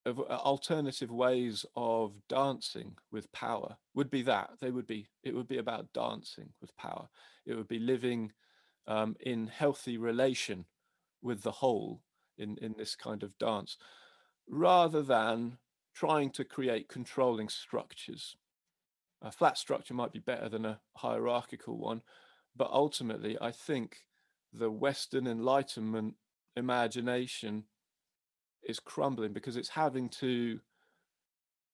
[0.05, 5.35] of uh, alternative ways of dancing with power would be that they would be it
[5.35, 7.09] would be about dancing with power.
[7.45, 8.31] It would be living
[8.87, 10.65] um, in healthy relation
[11.21, 12.01] with the whole
[12.37, 13.77] in in this kind of dance,
[14.49, 15.57] rather than
[15.93, 18.37] trying to create controlling structures.
[19.21, 22.03] A flat structure might be better than a hierarchical one,
[22.55, 24.06] but ultimately, I think
[24.53, 26.15] the Western Enlightenment
[26.55, 27.63] imagination
[28.63, 30.59] is crumbling because it's having to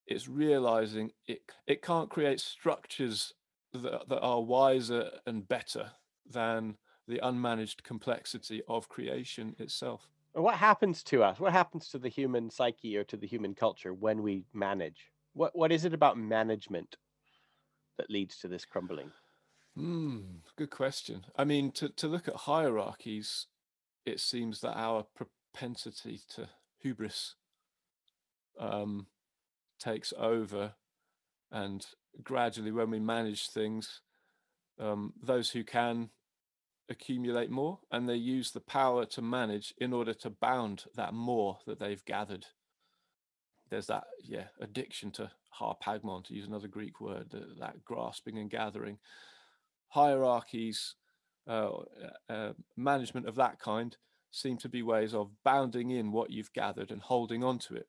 [0.05, 3.33] it's realizing it it can't create structures
[3.73, 5.91] that, that are wiser and better
[6.29, 6.75] than
[7.07, 10.07] the unmanaged complexity of creation itself.
[10.33, 11.39] What happens to us?
[11.39, 15.11] What happens to the human psyche or to the human culture when we manage?
[15.33, 16.97] What what is it about management
[17.97, 19.11] that leads to this crumbling
[19.75, 20.19] Hmm,
[20.55, 21.25] good question.
[21.35, 23.47] I mean, to, to look at hierarchies,
[24.05, 27.35] it seems that our propensity to hubris
[28.59, 29.07] um,
[29.79, 30.73] takes over,
[31.51, 31.85] and
[32.21, 34.01] gradually, when we manage things,
[34.79, 36.09] um, those who can
[36.87, 41.57] accumulate more, and they use the power to manage in order to bound that more
[41.65, 42.45] that they've gathered.
[43.71, 48.51] There's that, yeah, addiction to harpagmon, to use another Greek word, that, that grasping and
[48.51, 48.99] gathering
[49.93, 50.95] hierarchies,
[51.47, 51.69] uh,
[52.27, 53.95] uh, management of that kind
[54.31, 57.87] seem to be ways of bounding in what you've gathered and holding on to it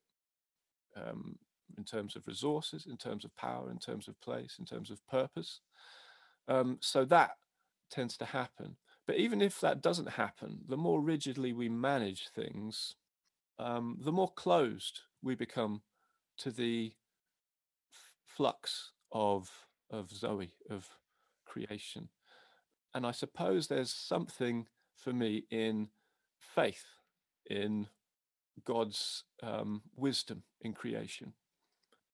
[0.96, 1.38] um,
[1.78, 5.06] in terms of resources, in terms of power, in terms of place, in terms of
[5.06, 5.60] purpose.
[6.46, 7.30] Um, so that
[7.90, 8.76] tends to happen.
[9.06, 12.96] But even if that doesn't happen, the more rigidly we manage things,
[13.58, 15.82] um, the more closed we become
[16.38, 16.92] to the
[17.90, 19.50] f- flux of
[19.90, 20.88] of Zoe, of
[21.54, 22.08] creation.
[22.94, 25.88] And I suppose there's something for me in
[26.38, 26.84] faith,
[27.46, 27.86] in
[28.64, 31.32] God's um, wisdom in creation.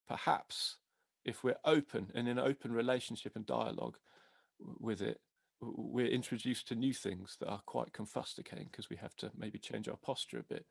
[0.08, 0.76] Perhaps
[1.24, 3.96] if we're open and in open relationship and dialogue
[4.58, 5.20] with it,
[5.60, 9.88] we're introduced to new things that are quite confusticating because we have to maybe change
[9.88, 10.64] our posture a bit.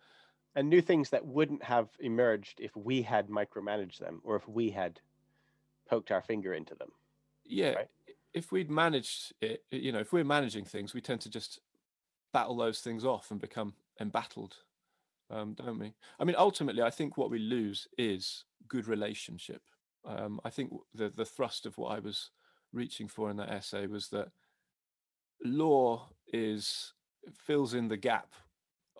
[0.55, 4.71] And new things that wouldn't have emerged if we had micromanaged them or if we
[4.71, 4.99] had
[5.88, 6.89] poked our finger into them.
[7.45, 7.88] Yeah, right?
[8.34, 11.60] If we'd managed it, you know, if we're managing things, we tend to just
[12.34, 14.56] battle those things off and become embattled,
[15.30, 15.94] um, don't we?
[16.20, 19.62] I mean, ultimately, I think what we lose is good relationship.
[20.06, 22.32] Um, I think the the thrust of what I was
[22.72, 24.30] reaching for in that essay was that
[25.44, 26.94] law is
[27.34, 28.34] fills in the gap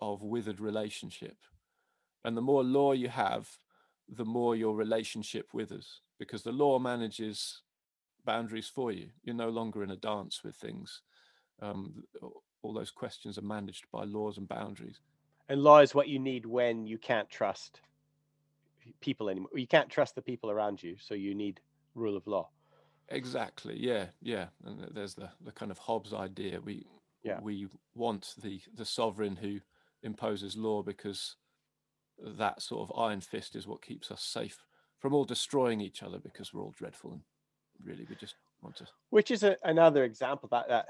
[0.00, 1.36] of withered relationship,
[2.24, 3.48] and the more law you have,
[4.08, 7.62] the more your relationship withers because the law manages
[8.30, 9.08] boundaries for you.
[9.24, 11.02] You're no longer in a dance with things.
[11.60, 12.04] Um,
[12.62, 15.00] all those questions are managed by laws and boundaries.
[15.48, 17.80] And law is what you need when you can't trust
[19.00, 19.50] people anymore.
[19.54, 21.60] You can't trust the people around you, so you need
[21.96, 22.48] rule of law.
[23.08, 23.76] Exactly.
[23.76, 24.06] Yeah.
[24.22, 24.46] Yeah.
[24.64, 26.60] And there's the the kind of Hobbes idea.
[26.60, 26.86] We
[27.24, 27.40] yeah.
[27.42, 29.58] we want the the sovereign who
[30.04, 31.36] imposes law because
[32.22, 34.58] that sort of iron fist is what keeps us safe
[35.00, 37.22] from all destroying each other because we're all dreadful and
[37.84, 40.86] really we just want to which is a, another example that that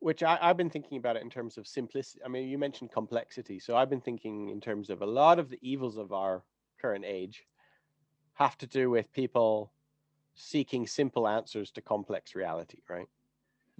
[0.00, 2.20] which I, i've been thinking about it in terms of simplicity.
[2.24, 3.58] I mean you mentioned complexity.
[3.58, 6.42] So i've been thinking in terms of a lot of the evils of our
[6.80, 7.44] current age
[8.34, 9.72] have to do with people
[10.34, 13.06] seeking simple answers to complex reality right?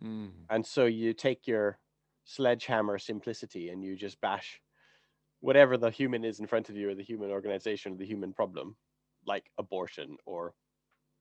[0.03, 0.31] Mm.
[0.51, 1.79] and so you take your
[2.25, 4.61] sledgehammer simplicity and you just bash
[5.41, 8.33] whatever the human is in front of you or the human organization or the human
[8.33, 8.77] problem
[9.27, 10.55] like abortion or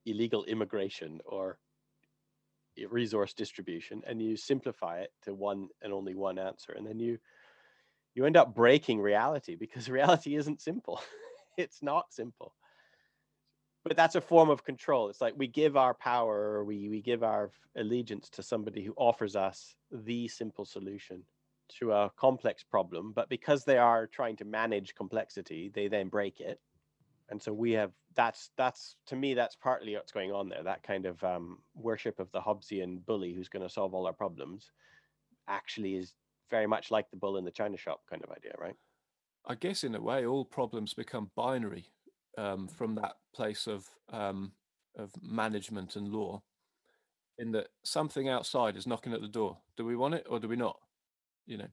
[0.05, 1.57] illegal immigration or
[2.89, 7.17] resource distribution and you simplify it to one and only one answer and then you
[8.15, 11.01] you end up breaking reality because reality isn't simple.
[11.55, 12.55] It's not simple.
[13.83, 15.09] But that's a form of control.
[15.09, 19.35] It's like we give our power we we give our allegiance to somebody who offers
[19.35, 21.21] us the simple solution
[21.79, 26.39] to a complex problem but because they are trying to manage complexity they then break
[26.39, 26.59] it
[27.33, 30.83] and so we have that's that's to me that's partly what's going on there that
[30.83, 34.71] kind of um, worship of the hobbesian bully who's going to solve all our problems
[35.47, 36.13] actually is
[36.49, 38.75] very much like the bull in the china shop kind of idea, right?
[39.45, 41.87] I guess in a way, all problems become binary
[42.37, 44.53] um, from that place of um,
[44.95, 46.43] of management and law.
[47.39, 49.57] In that something outside is knocking at the door.
[49.75, 50.77] Do we want it or do we not?
[51.47, 51.67] You know,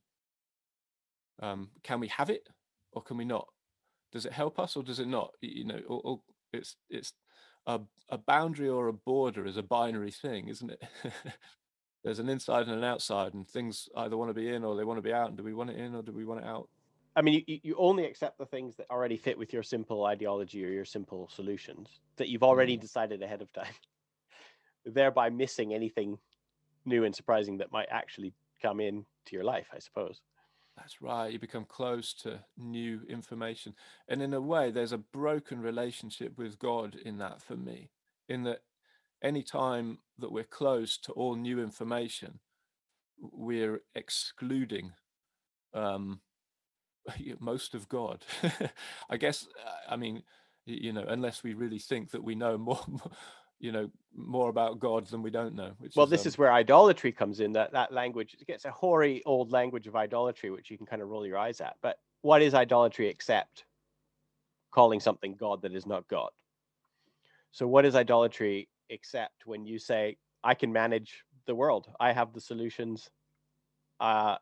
[1.43, 2.49] um, can we have it
[2.93, 3.47] or can we not?
[4.13, 5.33] Does it help us or does it not?
[5.41, 6.21] You know, or, or
[6.53, 7.13] it's it's
[7.67, 10.83] a a boundary or a border is a binary thing, isn't it?
[12.05, 14.85] There's an inside and an outside, and things either want to be in or they
[14.85, 15.29] want to be out.
[15.29, 16.69] And do we want it in or do we want it out?
[17.17, 20.65] I mean, you, you only accept the things that already fit with your simple ideology
[20.65, 22.81] or your simple solutions that you've already Mm.
[22.81, 23.75] decided ahead of time,
[24.85, 26.19] thereby missing anything
[26.85, 30.21] new and surprising that might actually come in to your life, I suppose.
[30.81, 31.33] That's right.
[31.33, 33.75] You become close to new information.
[34.09, 37.91] And in a way, there's a broken relationship with God in that for me,
[38.29, 38.61] in that
[39.23, 42.41] any time that we're close to all new information,
[43.21, 44.93] we're excluding
[45.75, 46.21] um,
[47.41, 48.25] most of God.
[49.11, 50.23] I guess, uh, I mean,
[50.67, 52.85] you know, unless we really think that we know more,
[53.61, 55.73] you know, more about God than we don't know.
[55.95, 57.53] Well, is, this um, is where idolatry comes in.
[57.53, 61.03] That that language it gets a hoary old language of idolatry, which you can kind
[61.03, 61.77] of roll your eyes at.
[61.83, 63.65] But what is idolatry except
[64.71, 66.31] calling something God that is not God?
[67.53, 71.89] So, what is idolatry except when you say, "I can manage the world.
[72.01, 73.11] I have the solutions.
[74.01, 74.37] Uh,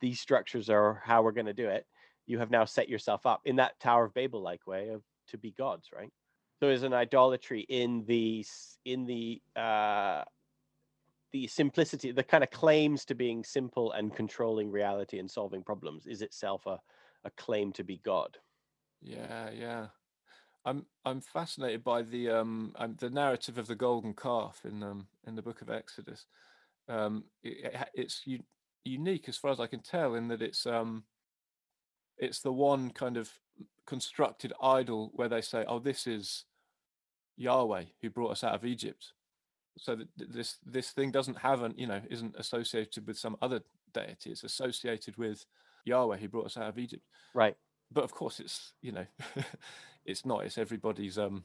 [0.00, 1.86] these structures are how we're going to do it."
[2.26, 5.38] You have now set yourself up in that Tower of Babel like way of to
[5.38, 6.12] be gods, right?
[6.62, 8.46] So, is an idolatry in the
[8.84, 10.22] in the uh,
[11.32, 16.06] the simplicity, the kind of claims to being simple and controlling reality and solving problems
[16.06, 16.78] is itself a,
[17.24, 18.38] a claim to be God.
[19.00, 19.88] Yeah, yeah.
[20.64, 25.08] I'm I'm fascinated by the um um, the narrative of the golden calf in um
[25.26, 26.26] in the book of Exodus.
[26.88, 28.44] Um, it it's u-
[28.84, 31.06] unique as far as I can tell in that it's um
[32.18, 33.32] it's the one kind of
[33.84, 36.44] constructed idol where they say, "Oh, this is
[37.42, 39.12] Yahweh who brought us out of Egypt."
[39.78, 43.60] So that this this thing doesn't have an you know isn't associated with some other
[43.94, 44.30] deity.
[44.30, 45.44] It's associated with
[45.84, 47.02] Yahweh who brought us out of Egypt
[47.34, 47.56] Right.
[47.90, 49.06] but of course it's you know
[50.04, 51.44] it's not it's everybody's um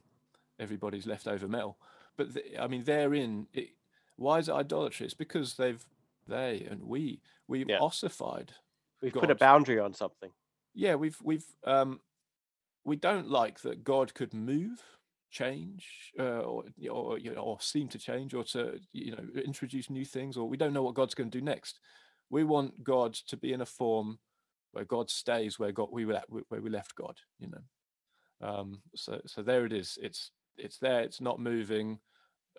[0.60, 1.77] everybody's leftover metal
[2.17, 3.69] but th- i mean therein it,
[4.15, 5.83] why is it idolatry it's because they've
[6.27, 7.79] they and we we've Yeah.
[7.79, 8.51] ossified
[9.01, 10.31] We've put a boundary on something.
[10.73, 11.99] yeah we've we've um
[12.83, 14.83] we don't like that god could move
[15.29, 19.89] change uh, or or you know or seem to change or to you know introduce
[19.89, 21.79] new things or we don't know what god's going to do next.
[22.29, 24.19] We want god to be in a form
[24.71, 28.47] where god stays where god we were at, where we left god you know?
[28.47, 29.97] Um so so there it is.
[30.01, 31.99] It's it's there it's not moving.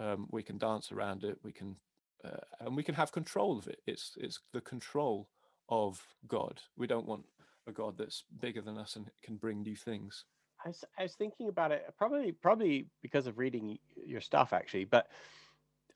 [0.00, 1.76] Um we can dance around it we can
[2.24, 3.80] uh, and we can have control of it.
[3.86, 5.28] It's it's the control
[5.68, 6.60] of god.
[6.76, 7.24] We don't want
[7.66, 10.24] a god that's bigger than us and can bring new things
[10.64, 14.84] I was, I was thinking about it probably probably because of reading your stuff actually,
[14.84, 15.08] but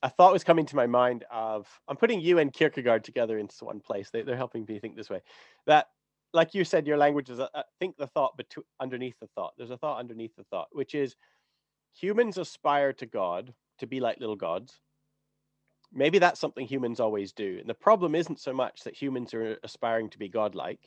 [0.02, 3.64] a thought was coming to my mind of I'm putting you and Kierkegaard together into
[3.64, 4.10] one place.
[4.10, 5.20] They, they're helping me think this way.
[5.66, 5.88] That,
[6.32, 9.54] like you said, your language is a, a- think the thought between underneath the thought.
[9.56, 11.16] There's a thought underneath the thought, which is
[11.94, 14.80] humans aspire to God to be like little gods.
[15.92, 17.58] Maybe that's something humans always do.
[17.60, 20.80] And the problem isn't so much that humans are uh, aspiring to be godlike,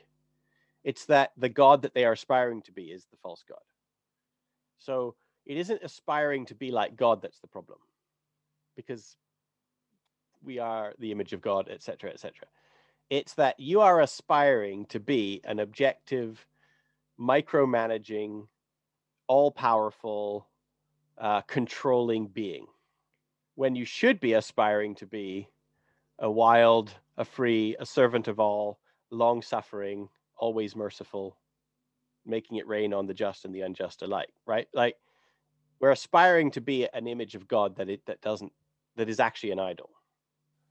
[0.85, 3.57] it's that the God that they are aspiring to be is the false God.
[4.77, 7.79] So it isn't aspiring to be like God that's the problem,
[8.77, 9.17] because
[10.43, 12.47] we are the image of God, etc., etc.
[13.09, 16.45] It's that you are aspiring to be an objective,
[17.19, 18.47] micromanaging,
[19.27, 20.47] all powerful,
[21.17, 22.67] uh, controlling being,
[23.55, 25.49] when you should be aspiring to be
[26.19, 28.77] a wild, a free, a servant of all,
[29.09, 31.37] long suffering, always merciful,
[32.25, 34.67] making it rain on the just and the unjust alike, right?
[34.73, 34.97] Like
[35.79, 38.53] we're aspiring to be an image of God that it that doesn't
[38.95, 39.91] that is actually an idol.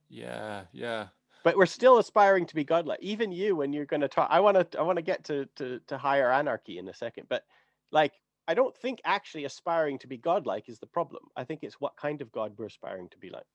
[0.09, 1.09] yeah yeah
[1.45, 2.99] But we're still aspiring to be godlike.
[3.03, 5.47] Even you, when you're going to talk, I want to I want to get to,
[5.57, 7.29] to to higher anarchy in a second.
[7.29, 7.45] But
[7.93, 8.15] like,
[8.49, 11.25] I don't think actually aspiring to be godlike is the problem.
[11.37, 13.47] I think it's what kind of God we're aspiring to be like.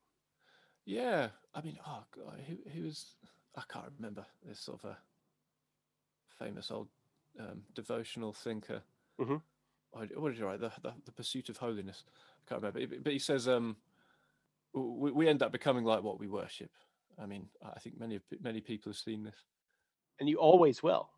[0.86, 3.16] Yeah, I mean, oh god, who who was
[3.56, 4.98] I can't remember this sort of a
[6.40, 6.88] famous old
[7.40, 8.82] um, devotional thinker.
[9.20, 9.42] Mhm.
[9.92, 10.60] What did you write?
[10.60, 12.04] The, the the pursuit of holiness.
[12.08, 13.76] I can't remember, but he says um,
[14.74, 16.72] we, we end up becoming like what we worship.
[17.18, 19.36] I mean, I think many many people have seen this.
[20.20, 21.10] And you always will.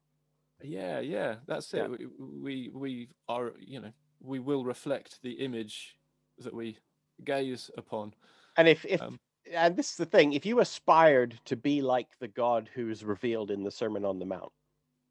[0.64, 1.86] Yeah, yeah, that's Yeah.
[1.86, 1.90] it.
[1.92, 5.98] We, we we are, you know, we will reflect the image
[6.38, 6.78] that we
[7.24, 8.14] gaze upon.
[8.58, 9.20] And if if Um,
[9.52, 13.04] and this is the thing if you aspired to be like the god who is
[13.04, 14.54] revealed in the sermon on the mount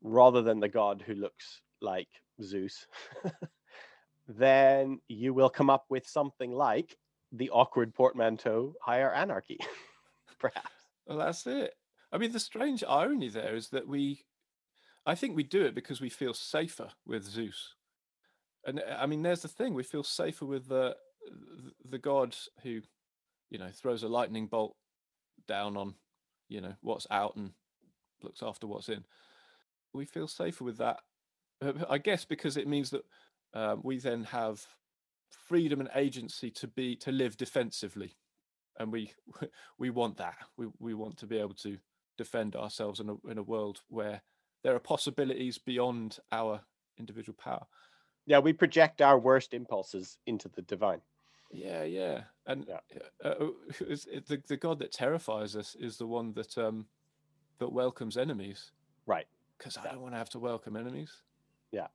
[0.02, 2.08] rather than the god who looks like
[2.42, 2.86] zeus
[4.28, 6.96] then you will come up with something like
[7.32, 9.58] the awkward portmanteau higher anarchy
[10.38, 10.70] perhaps
[11.06, 11.74] Well, that's it.
[12.12, 14.24] I mean, the strange irony there is that we,
[15.04, 17.74] I think we do it because we feel safer with Zeus.
[18.64, 20.96] And uh, I mean, there's the thing: we feel safer with the
[21.88, 22.80] the god who,
[23.50, 24.76] you know, throws a lightning bolt
[25.48, 25.94] down on,
[26.48, 27.50] you know, what's out and
[28.22, 29.04] looks after what's in.
[29.92, 31.00] We feel safer with that,
[31.62, 33.04] uh, I guess, because it means that
[33.54, 34.66] um, we then have
[35.30, 38.16] freedom and agency to be to live defensively
[38.78, 39.12] and we
[39.78, 40.38] we want that.
[40.56, 41.78] We we want to be able to
[42.18, 44.22] defend ourselves in a in a world where
[44.62, 46.62] there are possibilities beyond our
[46.98, 47.66] individual power.
[48.26, 51.02] yeah we project our worst impulses into the divine
[51.52, 52.80] Yeah, yeah, and Yeah.
[53.24, 56.88] uh, uh, it's- it- the the God that terrifies us is the one that um
[57.58, 58.72] that welcomes enemies.
[59.06, 59.26] right
[59.60, 59.92] Because I Yeah.
[59.92, 61.12] don't want to have to welcome enemies.
[61.70, 61.86] Yeah.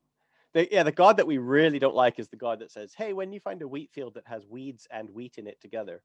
[0.54, 3.12] the, yeah the god that we really don't like is the god that says hey
[3.12, 6.02] when you find a wheat field that has weeds and wheat in it together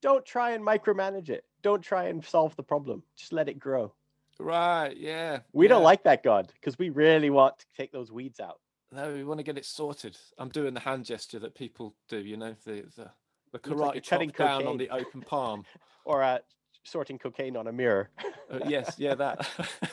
[0.00, 3.92] don't try and micromanage it don't try and solve the problem just let it grow
[4.40, 4.96] Right?
[4.96, 5.38] Yeah.
[5.52, 8.58] we don't like that god because we really want to take those weeds out
[8.90, 10.16] No, we want to get it sorted.
[10.38, 12.18] I'm doing the hand gesture that people do.
[12.18, 13.10] You know, the the
[13.52, 15.64] the like karate you're chop down on the open palm.
[16.04, 16.38] or uh,
[16.86, 18.08] sorting cocaine on a mirror
[18.50, 19.48] Uh, yes, yeah, that.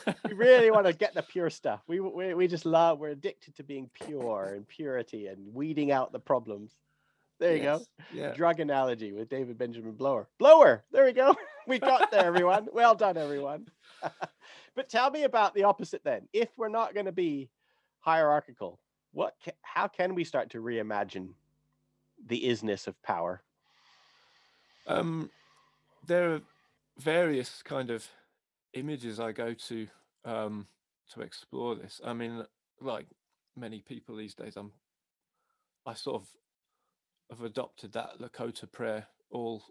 [0.26, 3.56] we really want to get the pure stuff we, we we just love we're addicted
[3.56, 6.72] to being pure and purity and weeding out the problems
[7.39, 7.82] there you go
[8.14, 8.34] Yeah.
[8.34, 10.28] drug analogy with David Benjamin Blower.
[10.38, 11.36] Blower, there we go.
[11.68, 12.68] We got there, everyone.
[12.74, 13.68] Well done, everyone.
[14.76, 16.28] but tell me about the opposite then.
[16.34, 17.50] If we're not going to be
[18.02, 18.80] hierarchical,
[19.14, 19.34] what?
[19.44, 21.30] Ca- how can we start to reimagine
[22.28, 23.41] the isness of power?
[24.88, 25.30] Um,
[26.06, 26.41] there are
[26.98, 28.08] various kind of
[28.74, 29.88] images I go to
[30.26, 30.68] um,
[31.14, 32.02] to explore this.
[32.04, 32.44] I mean,
[32.82, 33.08] like
[33.56, 34.72] many people these days, I'm
[35.86, 36.28] I sort of
[37.30, 39.08] have adopted that Lakota prayer.
[39.32, 39.64] All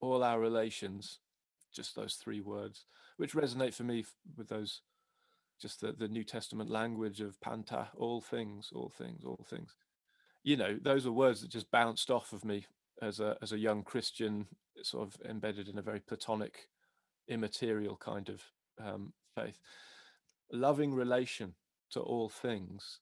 [0.00, 1.18] all our relations,
[1.74, 2.84] just those three words,
[3.16, 4.04] which resonate for me
[4.36, 4.82] with those
[5.60, 9.74] just the, the New Testament language of panta, all things, all things, all things.
[10.44, 12.66] You know, those are words that just bounced off of me
[13.02, 14.46] as a as a young Christian,
[14.86, 16.68] sort of embedded in a very platonic,
[17.28, 18.42] immaterial kind of
[18.82, 19.58] um, faith.
[20.52, 21.54] Loving relation
[21.90, 23.00] to all things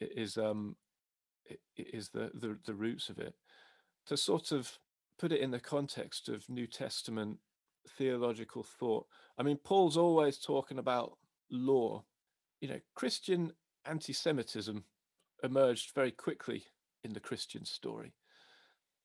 [0.00, 0.76] is um
[1.76, 3.34] is the, the the roots of it.
[4.06, 4.78] To sort of
[5.18, 7.38] put it in the context of New Testament
[7.96, 9.06] theological thought.
[9.38, 11.18] I mean, Paul's always talking about
[11.50, 12.04] law.
[12.60, 13.52] You know, Christian
[13.84, 14.84] anti-Semitism
[15.42, 16.64] emerged very quickly
[17.04, 18.14] in the Christian story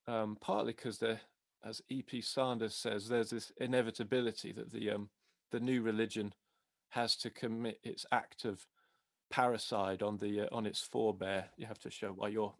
[0.08, 1.22] um, partly because there,
[1.66, 2.22] as E.P.
[2.22, 5.10] Sanders says, there's this inevitability that the um,
[5.52, 6.34] the new religion
[6.90, 8.66] has to commit its act of
[9.34, 11.46] parricide on the uh, on its forebear.
[11.58, 12.54] You have to show why you're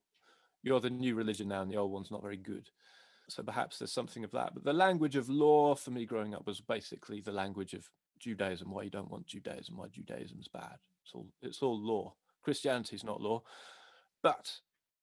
[0.64, 2.70] you're the new religion now, and the old one's not very good.
[3.30, 4.54] So perhaps there's something of that.
[4.54, 7.90] But the language of law for me growing up was basically the language of
[8.20, 8.72] Judaism.
[8.72, 9.78] Why you don't want Judaism?
[9.78, 10.78] Why Judaism's bad?
[11.04, 12.16] It's all it's all law.
[12.44, 13.42] Christianity's not law,
[14.22, 14.52] but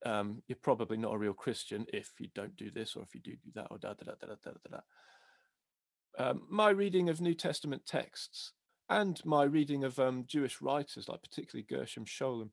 [0.05, 3.21] um, you're probably not a real Christian if you don't do this or if you
[3.21, 4.81] do do that or da da da da da da da.
[6.19, 8.53] Um, my reading of New Testament texts
[8.89, 12.51] and my reading of um, Jewish writers, like particularly Gershom Scholem,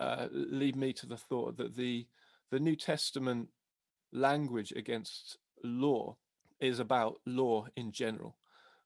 [0.00, 2.06] uh, lead me to the thought that the
[2.50, 3.48] the New Testament
[4.12, 6.16] language against law
[6.60, 8.36] is about law in general.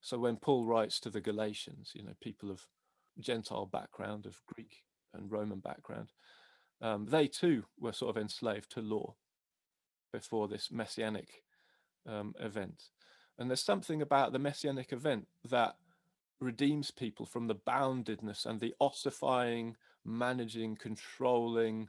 [0.01, 2.67] So when Paul writes to the Galatians, you know, people of
[3.21, 4.83] Gentile background, of Greek
[5.15, 6.09] and Roman background,
[6.83, 9.15] um, they too were sort of enslaved to law
[10.13, 11.43] before this messianic
[12.07, 12.91] um, event.
[13.39, 15.77] And there's something about the messianic event that
[16.41, 21.89] redeems people from the boundedness and the ossifying, managing, controlling,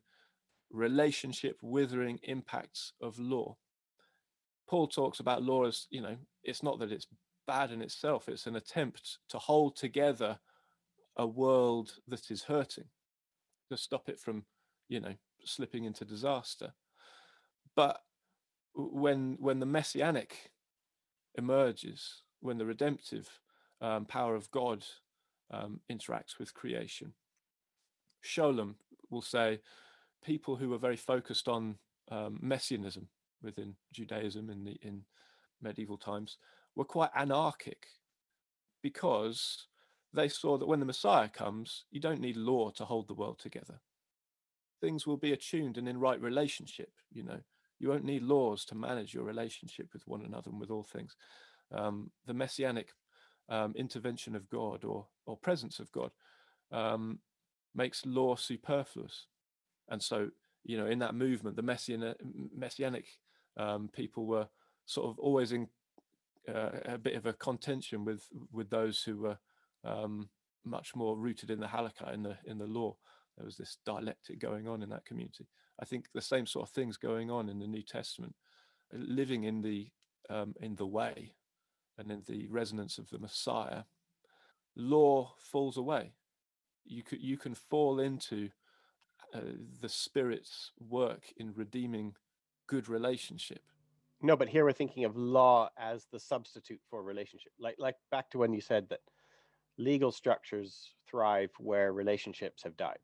[0.72, 3.58] relationship withering impacts of law.
[4.70, 7.08] Paul talks about law as, you know, it's not that it's
[7.46, 10.39] bad in itself, it's an attempt to hold together
[11.18, 12.86] a world that is hurting,
[13.70, 14.46] to stop it from,
[14.88, 16.74] you know, slipping into disaster.
[17.76, 18.02] But
[18.76, 20.52] when when the messianic
[21.36, 23.30] emerges, when the redemptive
[23.82, 24.86] um, power of God
[25.52, 27.14] um, interacts with creation,
[28.24, 28.76] Scholem
[29.10, 29.60] will say
[30.24, 31.76] people who were very focused on
[32.12, 33.08] um, messianism
[33.42, 35.04] within Judaism in the in
[35.62, 36.38] medieval times
[36.76, 37.88] were quite anarchic
[38.82, 39.68] because
[40.14, 43.40] they saw that when the Messiah comes, you don't need law to hold the world
[43.40, 43.80] together.
[44.84, 46.92] Things will be attuned and in right relationship.
[47.14, 47.40] You know,
[47.80, 51.16] You won't need laws to manage your relationship with one another and with all things.
[51.72, 52.90] Um, the messianic
[53.48, 56.12] um, intervention of God or or presence of God
[56.72, 57.20] um,
[57.74, 59.28] makes law superfluous,
[59.88, 60.30] and so
[60.66, 62.18] you know in that movement, the messianic,
[62.54, 63.06] messianic
[63.56, 64.48] um, people were
[64.86, 65.68] sort of always in
[66.48, 69.38] uh, a bit of a contention with with those who were
[69.86, 70.30] um,
[70.66, 72.96] much more rooted in the halakha in the in the law.
[73.38, 75.48] There was this dialectic going on in that community.
[75.82, 78.36] I think the same sort of things going on in the New Testament,
[78.92, 79.90] living in the
[80.30, 81.34] um, in the way
[81.98, 83.84] and in the resonance of the Messiah.
[84.76, 86.14] Law falls away.
[86.86, 88.50] You could you can fall into
[89.34, 89.40] uh,
[89.82, 92.16] the Spirit's work in redeeming
[92.68, 93.62] good relationship.
[94.22, 97.52] No, but here we're thinking of law as the substitute for relationship.
[97.60, 99.02] Like like back to when you said that
[99.78, 103.00] legal structures thrive where relationships have died.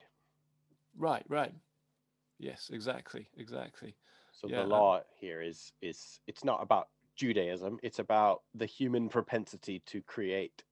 [1.00, 1.54] Right, right.
[2.38, 3.96] Yes, exactly, exactly.
[4.34, 9.10] So Yeah, the law here is is it's not about Judaism, it's about the human
[9.10, 10.64] propensity to create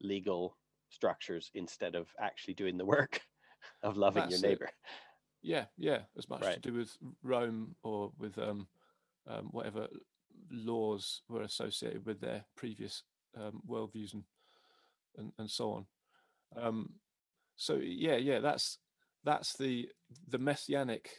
[0.00, 0.56] legal
[0.90, 3.22] structures instead of actually doing the work
[3.82, 4.42] of loving your it.
[4.42, 4.70] neighbor.
[5.42, 8.68] Yeah, yeah, as much to do with Rome or with um,
[9.26, 9.88] um, whatever
[10.50, 13.04] laws were associated with their previous
[13.36, 14.24] um, worldviews and,
[15.16, 15.86] and and so on.
[16.56, 16.94] Um,
[17.56, 18.78] so yeah, yeah, that's
[19.24, 19.88] that's the
[20.28, 21.10] the messianic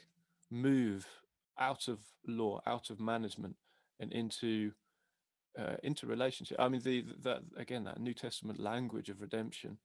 [0.49, 1.07] move
[1.59, 3.55] out of law, out of management,
[3.99, 4.71] and into
[5.57, 6.57] uh, into relationship.
[6.59, 9.77] I mean, the that again that New Testament language of redemption,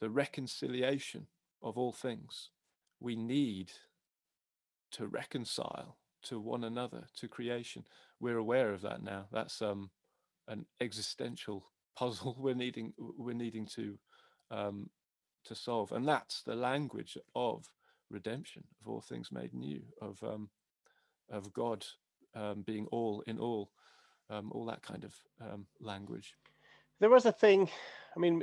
[0.00, 1.26] the reconciliation
[1.62, 2.50] of all things.
[3.00, 3.72] We need
[4.92, 7.84] to reconcile to one another to creation.
[8.18, 9.26] We're aware of that now.
[9.32, 9.90] That's um
[10.48, 13.98] an existential puzzle we're needing we're needing to
[14.50, 14.90] um
[15.44, 17.66] to solve and that's the language of
[18.10, 20.48] redemption of all things made new of um
[21.30, 21.84] of god
[22.34, 23.70] um being all in all
[24.30, 26.34] um all that kind of um language
[27.00, 27.68] There was a thing.
[28.16, 28.42] I mean,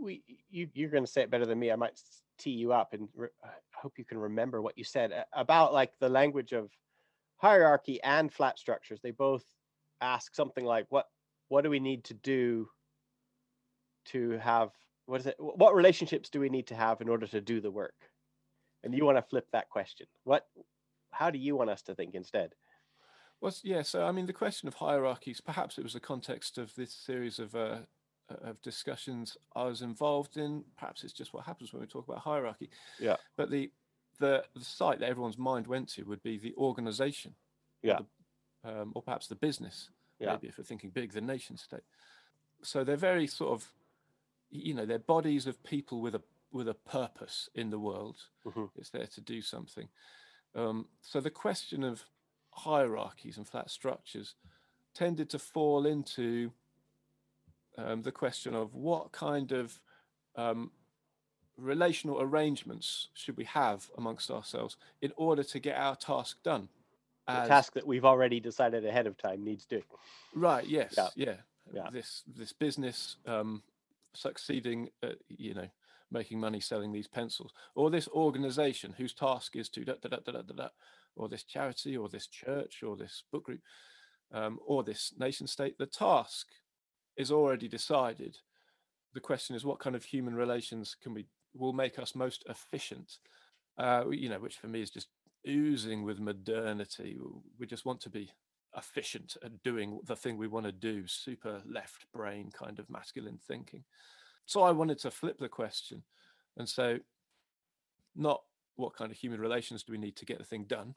[0.00, 1.70] we you you're going to say it better than me.
[1.70, 2.00] I might
[2.38, 5.92] tee you up, and re- I hope you can remember what you said about like
[5.98, 6.70] the language of
[7.36, 9.00] hierarchy and flat structures.
[9.02, 9.44] They both
[10.00, 11.06] ask something like, "What
[11.48, 12.68] what do we need to do
[14.06, 14.70] to have
[15.08, 15.36] what is it?
[15.38, 18.10] What relationships do we need to have in order to do the work?"
[18.84, 20.06] And you want to flip that question.
[20.24, 20.46] What?
[21.10, 22.54] How do you want us to think instead?
[23.40, 23.82] Well, yeah.
[23.82, 25.40] So, I mean, the question of hierarchies.
[25.40, 27.78] Perhaps it was the context of this series of uh,
[28.28, 30.64] of discussions I was involved in.
[30.76, 32.68] Perhaps it's just what happens when we talk about hierarchy.
[33.00, 33.16] Yeah.
[33.36, 33.72] But the
[34.20, 37.34] the, the site that everyone's mind went to would be the organization.
[37.84, 37.98] or Yeah.
[37.98, 38.06] the-
[38.64, 39.90] um, or perhaps the business.
[40.18, 40.32] Yeah.
[40.32, 41.84] Maybe if we're thinking big, the nation state.
[42.62, 43.72] So they're very sort of,
[44.50, 48.16] you know, they're bodies of people with a with a purpose in the world.
[48.44, 48.70] Mhm.
[48.76, 49.88] It's there to do something.
[50.54, 52.04] Um, so the question of
[52.52, 54.34] hierarchies and flat structures
[54.94, 56.52] tended to fall into
[57.76, 59.80] um, the question of what kind of
[60.34, 60.72] um,
[61.56, 66.68] relational arrangements should we have amongst ourselves in order to get our task done.
[67.26, 69.84] The task that we've already decided ahead of time needs doing.
[70.34, 70.66] Right.
[70.66, 70.94] Yes.
[70.96, 71.10] Yeah.
[71.14, 71.36] Yeah.
[71.74, 71.90] Yeah.
[71.90, 73.62] This this business um,
[74.14, 75.68] succeeding, at, you know,
[76.10, 80.18] making money selling these pencils, or this organization whose task is to da, da, da,
[80.24, 80.68] da, da, da,
[81.16, 83.60] or this charity, or this church, or this book group,
[84.32, 85.76] um, or this nation state.
[85.78, 86.46] The task
[87.16, 88.38] is already decided.
[89.14, 93.18] The question is, what kind of human relations can we will make us most efficient?
[93.76, 95.08] Uh, you know, which for me is just
[95.48, 97.16] oozing with modernity.
[97.58, 98.30] We just want to be
[98.76, 103.38] efficient at doing the thing we want to do, super left brain kind of masculine
[103.46, 103.84] thinking.
[104.46, 106.02] So I wanted to flip the question
[106.56, 107.00] and say,
[108.14, 108.42] not
[108.76, 110.94] what kind of human relations do we need to get the thing done,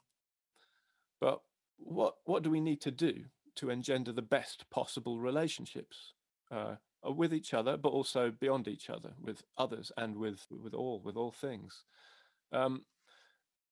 [1.20, 1.40] but
[1.76, 3.24] what what do we need to do
[3.56, 6.14] to engender the best possible relationships
[6.50, 11.00] uh, with each other, but also beyond each other, with others and with with all
[11.04, 11.84] with all things.
[12.52, 12.84] Um,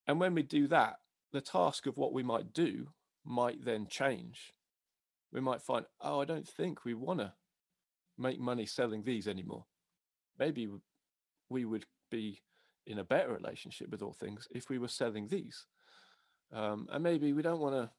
[0.07, 0.97] and when we do that,
[1.33, 2.89] the task of what we might do
[3.25, 4.53] might then change.
[5.33, 7.33] We might find, oh, I don't think we want to
[8.19, 9.65] make money selling these anymore.
[10.39, 10.69] Maybe
[11.49, 12.43] we would be
[12.87, 15.67] in a better relationship with all things if we were selling these.
[16.53, 17.91] Um, and maybe we don't want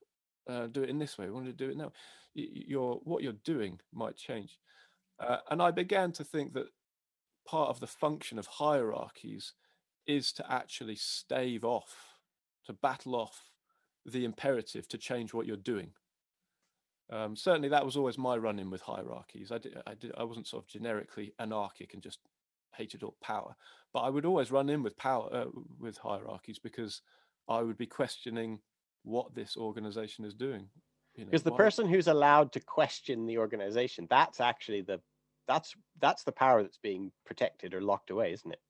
[0.47, 1.25] to uh, do it in this way.
[1.25, 1.91] We want to do it now.
[2.33, 4.57] Your what you're doing might change.
[5.19, 6.67] Uh, and I began to think that
[7.47, 9.53] part of the function of hierarchies
[10.07, 11.95] is to actually stave off,
[12.65, 13.51] to battle off
[14.05, 15.91] the imperative to change what you're doing.
[17.09, 19.51] Um, certainly, that was always my run-in with hierarchies.
[19.51, 22.19] I did, I did, I wasn't sort of generically anarchic and just
[22.73, 23.55] hated all power,
[23.93, 25.45] but I would always run in with power uh,
[25.79, 27.01] with hierarchies because
[27.49, 28.59] I would be questioning
[29.03, 30.69] what this organization is doing.
[31.15, 35.01] You know, because the why- person who's allowed to question the organization that's actually the
[35.47, 38.61] that's that's the power that's being protected or locked away isn't it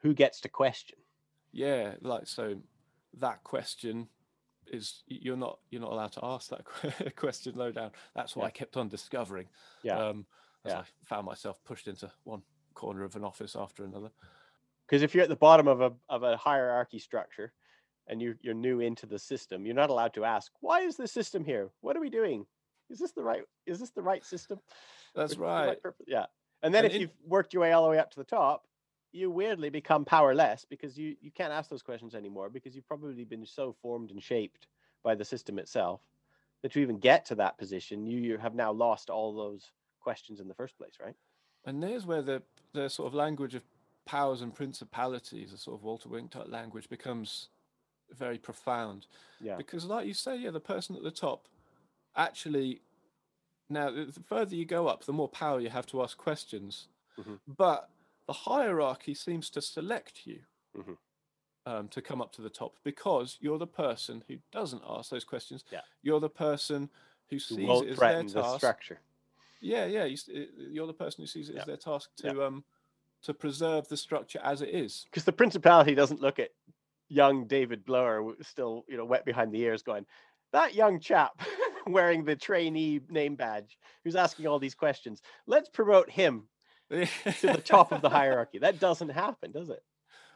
[0.00, 0.98] who gets to question
[1.52, 2.56] Yeah, like so
[3.18, 4.08] that question
[4.72, 7.90] is you're not you're not allowed to ask that question low down.
[8.14, 8.48] That's what Yeah.
[8.48, 9.46] I kept on discovering.
[9.82, 9.98] Yeah.
[9.98, 10.26] Um,
[10.64, 10.78] as Yeah.
[10.80, 12.42] I found myself pushed into one
[12.74, 14.10] corner of an office after another.
[14.86, 17.52] because if you're at the bottom of a of a hierarchy structure
[18.06, 21.10] and you you're new into the system you're not allowed to ask why is this
[21.10, 22.44] system here what are we doing
[22.90, 24.58] is this the right is this the right system
[25.14, 25.94] That's right right.
[26.06, 26.26] yeah
[26.62, 28.24] and then And if in- you've worked your way all the way up to the
[28.24, 28.66] top
[29.16, 33.24] you weirdly become powerless because you you can't ask those questions anymore because you've probably
[33.24, 34.68] been so formed and shaped
[35.04, 36.02] by the system itself
[36.62, 40.40] that to even get to that position you, you have now lost all those questions
[40.40, 41.16] in the first place right
[41.64, 42.42] And there's where the
[42.72, 43.64] the sort of language of
[44.06, 47.48] powers and principalities, a sort of Walter Wink type language, becomes
[48.12, 49.06] very profound.
[49.40, 51.48] yeah Because, like you say, yeah, the person at the top
[52.16, 52.82] actually.
[53.68, 56.88] Now, the the further you go up, the more power you have to ask questions.
[57.18, 57.40] Mhm.
[57.46, 57.90] But
[58.26, 60.40] the hierarchy seems to select you
[60.76, 60.98] Mhm.
[61.64, 65.24] um, to come up to the top because you're the person who doesn't ask those
[65.24, 65.64] questions.
[65.70, 65.80] Yeah.
[66.02, 66.90] You're the person
[67.28, 68.56] who who sees it won't as their threaten the task.
[68.58, 69.00] structure
[69.60, 70.04] Yeah, yeah.
[70.04, 70.16] You,
[70.70, 71.60] you're the person who sees it Yeah.
[71.62, 72.32] as their task Yeah.
[72.32, 72.64] to um
[73.22, 75.04] to preserve the structure as it is.
[75.04, 76.52] because the principality doesn't look at
[77.08, 80.06] young David Blower still, you know, wet behind the ears, going,
[80.52, 81.32] "That young chap
[81.86, 85.22] wearing the trainee name badge who's asking all these questions.
[85.46, 86.48] Let's promote him
[86.90, 87.06] to
[87.42, 89.82] the top of the hierarchy." That doesn't happen, does it?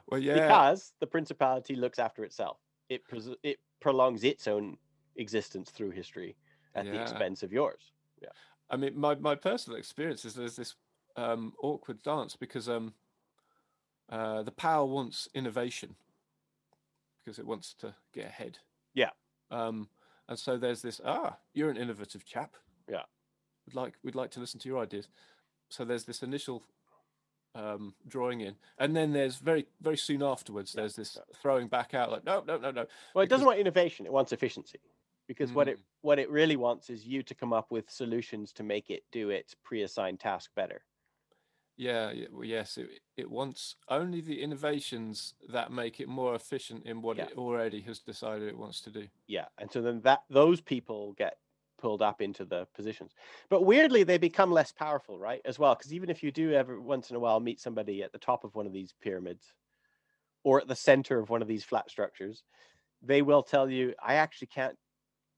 [0.07, 0.35] Well, yeah.
[0.35, 2.57] Because the principality looks after itself.
[2.89, 4.77] It pres- it prolongs its own
[5.15, 6.37] existence through history
[6.75, 7.93] at the expense of yours.
[8.21, 8.31] Yeah.
[8.71, 10.75] I mean, my, my personal experience is there's this
[11.17, 12.95] um, awkward dance because um,
[14.09, 15.95] uh, the power wants innovation
[17.19, 18.59] because it wants to get ahead.
[18.95, 19.11] Yeah.
[19.51, 19.89] Um,
[20.29, 22.55] and so there's this ah, you're an innovative chap.
[22.89, 23.03] Yeah.
[23.67, 25.09] We'd like we'd like to listen to your ideas.
[25.71, 26.63] So there's this initial
[27.55, 32.11] um, drawing in, and then there's very very soon afterwards there's this throwing back out
[32.13, 32.87] like no no no no.
[33.15, 34.81] Well, it doesn't want innovation; it wants efficiency.
[35.27, 35.83] Because what it Mm.
[36.03, 39.31] what it really wants is you to come up with solutions to make it do
[39.31, 40.83] its pre-assigned task better.
[41.77, 46.85] Yeah, yeah, well, yes, it, it wants only the innovations that make it more efficient
[46.85, 47.25] in what Yeah.
[47.27, 49.09] it already has decided it wants to do.
[49.29, 51.39] Yeah, and so then that those people get
[51.81, 53.15] pulled up into the positions.
[53.49, 55.41] But weirdly, they become less powerful, right?
[55.45, 58.13] As well, because even if you do ever once in a while meet somebody at
[58.13, 59.53] the top of one of these pyramids
[60.45, 62.45] or at the center of one of these flat structures,
[63.03, 64.79] they will tell you, "I actually can't.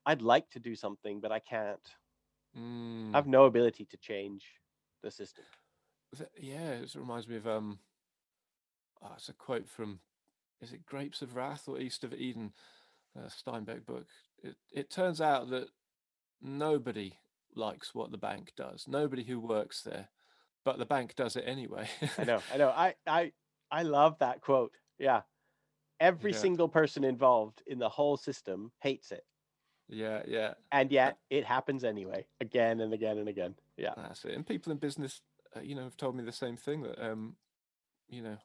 [0.05, 1.89] I'd like to do something, but I can't.
[2.57, 3.15] Mm.
[3.15, 4.45] I have no ability to change
[5.03, 5.45] the system."
[6.39, 7.79] Yeah, it reminds me of um,
[9.03, 10.01] oh, it's a quote from,
[10.61, 12.53] is it Grapes of Wrath or East of Eden,
[13.17, 14.07] uh, Steinbeck book.
[14.43, 15.69] It it turns out that
[16.43, 17.19] nobody
[17.55, 18.87] likes what the bank does.
[18.89, 20.11] Nobody who works there,
[20.65, 21.89] but the bank does it anyway.
[22.19, 22.71] I know, I know.
[22.71, 23.33] I I
[23.71, 24.73] I love that quote.
[24.99, 25.23] Yeah.
[26.01, 26.39] Every Yeah.
[26.39, 29.25] single person involved in the whole system hates it.
[29.89, 30.55] yeah, yeah.
[30.73, 33.57] And yet it happens anyway, again and again and again.
[33.77, 33.95] Yeah.
[33.97, 34.35] That's it.
[34.35, 35.21] And people in business,
[35.57, 37.37] uh, you know, have told me the same thing that, um,
[38.09, 38.39] you know,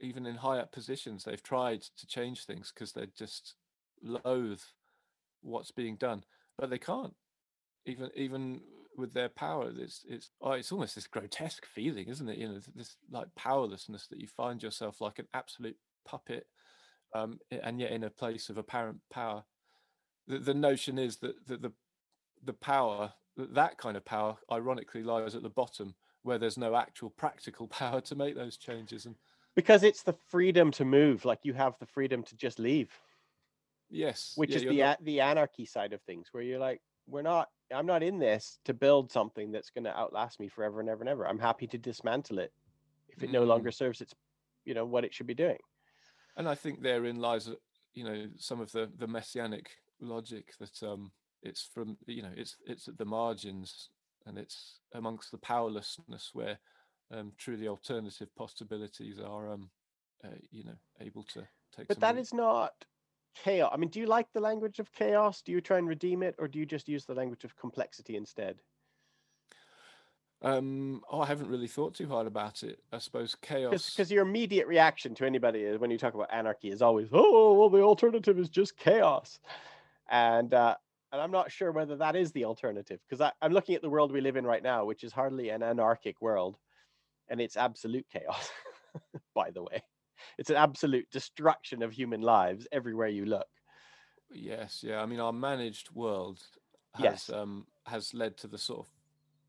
[0.00, 3.54] even in high up positions, they've tried to change things because they just
[4.02, 4.62] loathe
[5.42, 6.24] what's being done,
[6.58, 7.14] but they can't.
[7.86, 8.62] Even even
[8.96, 12.38] with their power, it's it's oh, it's almost this grotesque feeling, isn't it?
[12.38, 16.46] You know, this like powerlessness that you find yourself like an absolute puppet,
[17.14, 19.44] um, and yet in a place of apparent power.
[20.26, 21.72] The the notion is that that the
[22.42, 26.76] the power that that kind of power ironically lies at the bottom where there's no
[26.76, 29.16] actual practical power to make those changes and
[29.54, 33.00] Because it's the freedom to move, like you have the freedom to just leave,
[33.88, 37.22] yes which yeah, is the not- the anarchy side of things, where you're like, we're
[37.22, 37.48] not.
[37.74, 41.00] I'm not in this to build something that's going to outlast me forever and ever
[41.00, 41.26] and ever.
[41.26, 42.52] I'm happy to dismantle it
[43.08, 43.48] if it no Mm.
[43.48, 44.14] longer serves its,
[44.64, 45.58] you know, what it should be doing.
[46.36, 47.54] and i think therein lies uh,
[47.94, 52.56] you know some of the the messianic logic that um it's from you know it's
[52.66, 53.90] it's at the margins
[54.26, 56.58] and it's amongst the powerlessness where
[57.10, 59.70] um truly alternative possibilities are um
[60.24, 61.40] uh, you know able to
[61.76, 62.72] take But that is not
[63.34, 63.70] chaos.
[63.72, 65.42] I mean, do you like the language of chaos?
[65.42, 68.16] Do you try and redeem it, or do you just use the language of complexity
[68.16, 68.60] instead?
[70.42, 74.26] um oh i haven't really thought too hard about it i suppose chaos Because your
[74.26, 77.80] immediate reaction to anybody is when you talk about anarchy is always, oh, well, the
[77.80, 79.38] alternative is just chaos,
[80.10, 80.74] and uh,
[81.12, 84.12] and I'm not sure whether that is the alternative because I'm looking at the world
[84.12, 86.58] we live in right now, which is hardly an anarchic world,
[87.28, 88.50] and it's absolute chaos.
[89.34, 89.82] by the way,
[90.38, 93.46] it's an absolute destruction of human lives everywhere you look.
[94.30, 95.02] Yes, yeah.
[95.02, 96.42] I mean, our managed world
[96.94, 97.30] has Yes.
[97.30, 98.86] um, has led to the sort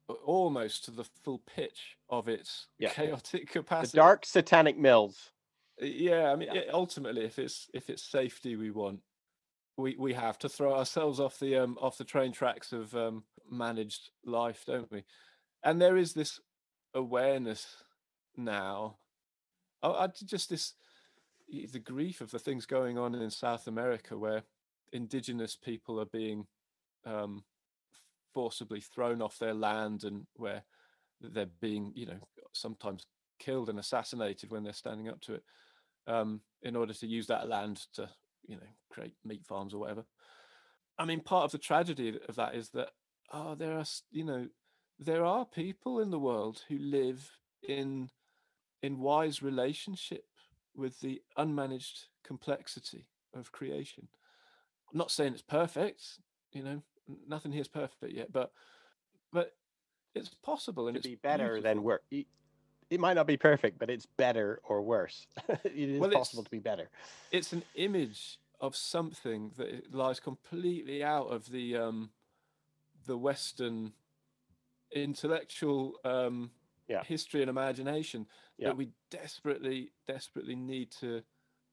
[0.10, 2.90] of almost to the full pitch of its Yeah.
[2.94, 3.98] chaotic The capacity.
[3.98, 5.32] dark satanic mills.
[5.80, 6.62] Yeah, I mean, Yeah.
[6.62, 9.02] it- ultimately, if it's if it's safety we want,
[9.78, 13.26] we we have to throw ourselves off the um off the train tracks of um
[13.50, 15.04] managed life, don't we?
[15.64, 16.40] And there is this
[16.94, 17.84] awareness
[18.36, 19.00] now.
[19.84, 20.74] Oh, I just this
[21.50, 24.44] the grief of the things going on in South America, where
[24.92, 26.48] indigenous people are being
[27.06, 27.44] um,
[28.34, 30.64] forcibly thrown off their land, and where
[31.22, 32.20] they're being, you know,
[32.54, 33.06] sometimes
[33.40, 35.44] killed and assassinated when they're standing up to it,
[36.08, 38.10] um, in order to use that land to,
[38.48, 40.06] you know, create meat farms or whatever.
[40.98, 42.90] I mean, part of the tragedy of that is that,
[43.32, 44.48] oh, there are, you know,
[44.98, 48.10] there are people in the world who live in
[48.84, 50.26] in wise relationship
[50.76, 54.08] with the unmanaged complexity of creation.
[54.92, 56.04] I'm not saying it's perfect,
[56.52, 56.84] you know,
[57.28, 58.52] nothing here is perfect yet, but
[59.32, 59.54] but
[60.14, 61.84] it's possible and to it's be better than beautiful.
[61.84, 62.02] worse.
[62.90, 65.26] It might not be perfect, but it's better or worse.
[65.64, 66.90] it is Well, possible to be better.
[67.32, 72.12] it's an image of something that lies completely out of the um
[73.06, 73.94] the western
[74.96, 76.52] intellectual um
[76.88, 77.04] Yeah.
[77.04, 78.28] history and imagination
[78.58, 78.68] Yeah.
[78.70, 81.24] that we desperately desperately need to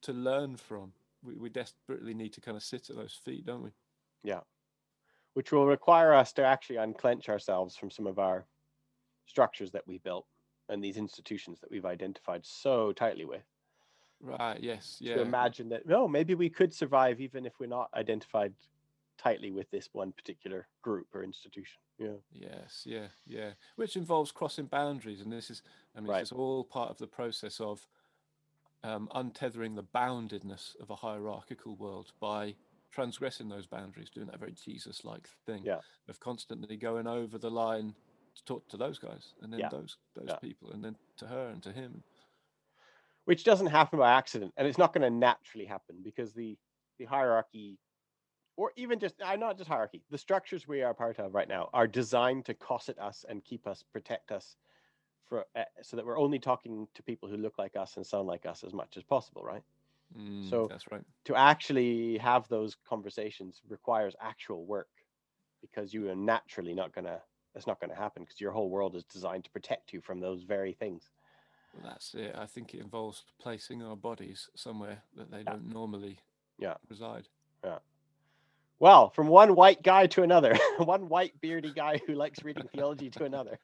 [0.02, 3.62] to learn from we, we desperately need to kind of sit at those feet don't
[3.62, 3.70] we
[4.22, 4.42] Yeah.
[5.34, 8.46] which will require us to actually unclench ourselves from some of our
[9.26, 10.28] structures that we built
[10.68, 13.44] and these institutions that we've identified so tightly with.
[14.20, 17.92] right yes yeah To imagine that, no, maybe we could survive even if we're not
[17.94, 18.54] identified
[19.20, 21.80] tightly with this one particular group or institution.
[21.98, 22.16] Yeah.
[22.32, 23.50] Yes, yeah, yeah.
[23.76, 25.62] Which involves crossing boundaries, and this is,
[25.94, 26.22] I mean, Right.
[26.22, 27.86] is all part of the process of
[28.82, 32.54] um, untethering the boundedness of a hierarchical world by
[32.90, 35.80] transgressing those boundaries, doing that very Jesus-like thing Yeah.
[36.08, 37.94] of constantly going over the line
[38.36, 39.68] to talk to those guys, and then Yeah.
[39.68, 40.36] those those Yeah.
[40.38, 42.02] people, and then to her and to him.
[43.26, 44.54] Which doesn't happen by accident.
[44.56, 46.58] And it's not going to naturally happen because the,
[46.98, 47.78] the hierarchy,
[48.56, 51.70] or even just, uh, not just hierarchy, the structures we are part of right now
[51.72, 54.56] are designed to cosset us and keep us, protect us
[55.26, 58.26] for, uh, so that we're only talking to people who look like us and sound
[58.26, 59.62] like us as much as possible, right?
[60.16, 61.04] Mm, So- that's right.
[61.24, 64.88] to actually have those conversations requires actual work
[65.60, 67.22] because you are naturally not gonna
[67.52, 70.42] that's not gonna happen because your whole world is designed to protect you from those
[70.44, 71.10] very things
[71.74, 72.34] Well, that's it.
[72.36, 75.52] I think it involves placing our bodies somewhere that they Yeah.
[75.52, 76.18] don't normally
[76.58, 76.76] Yeah.
[76.88, 77.28] reside.
[78.80, 83.08] Well from one white guy to another one white beardy guy who likes reading theology
[83.10, 83.58] to another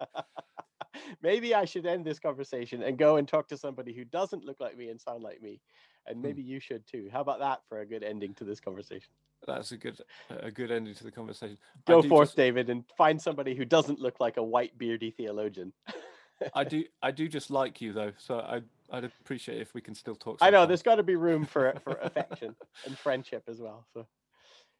[1.22, 4.58] maybe i should end this conversation and go and talk to somebody who doesn't look
[4.60, 5.60] like me and sound like me
[6.06, 6.22] and Hmm.
[6.22, 9.12] maybe you should too how about that for a good ending to this conversation
[9.46, 10.00] That's a good
[10.30, 11.58] a good ending to the conversation.
[11.86, 15.72] Go forth just- david and find somebody who doesn't look like a white beardy theologian
[16.54, 19.94] I do I do just like you though, so I I'd appreciate if we can
[19.94, 20.38] still talk.
[20.42, 22.54] I know there's got to be room for for affection
[22.84, 23.86] and friendship as well.
[23.94, 24.06] So,